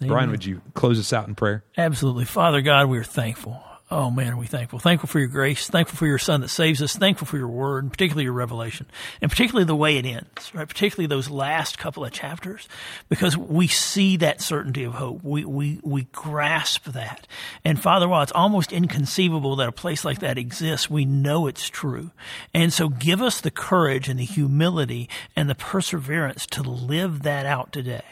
[0.00, 0.12] Amen.
[0.12, 1.64] Brian, would you close us out in prayer?
[1.76, 2.24] Absolutely.
[2.24, 3.62] Father God, we are thankful.
[3.90, 4.78] Oh man, are we thankful?
[4.78, 5.66] Thankful for your grace.
[5.66, 6.94] Thankful for your Son that saves us.
[6.94, 8.86] Thankful for your Word, and particularly your revelation,
[9.22, 10.54] and particularly the way it ends.
[10.54, 12.68] Right, particularly those last couple of chapters,
[13.08, 15.24] because we see that certainty of hope.
[15.24, 17.26] We we we grasp that.
[17.64, 21.70] And Father, while it's almost inconceivable that a place like that exists, we know it's
[21.70, 22.10] true.
[22.52, 27.46] And so, give us the courage and the humility and the perseverance to live that
[27.46, 28.04] out today,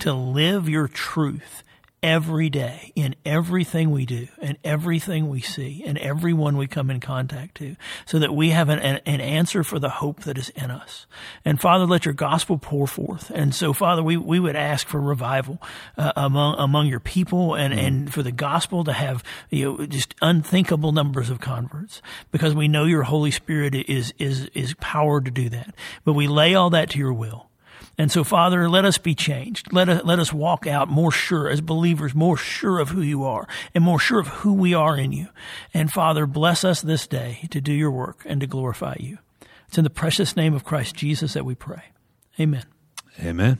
[0.00, 1.62] to live your truth
[2.02, 6.98] every day in everything we do and everything we see and everyone we come in
[6.98, 10.70] contact to so that we have an, an, answer for the hope that is in
[10.70, 11.06] us.
[11.44, 13.30] And Father, let your gospel pour forth.
[13.30, 15.62] And so, Father, we, we would ask for revival
[15.96, 17.78] uh, among, among your people and, mm.
[17.78, 22.66] and for the gospel to have, you know, just unthinkable numbers of converts because we
[22.66, 25.74] know your Holy Spirit is, is, is power to do that.
[26.04, 27.48] But we lay all that to your will.
[27.98, 29.72] And so, Father, let us be changed.
[29.72, 33.24] Let us, let us walk out more sure as believers, more sure of who you
[33.24, 35.28] are and more sure of who we are in you.
[35.74, 39.18] And Father, bless us this day to do your work and to glorify you.
[39.68, 41.84] It's in the precious name of Christ Jesus that we pray.
[42.40, 42.64] Amen.
[43.20, 43.58] Amen.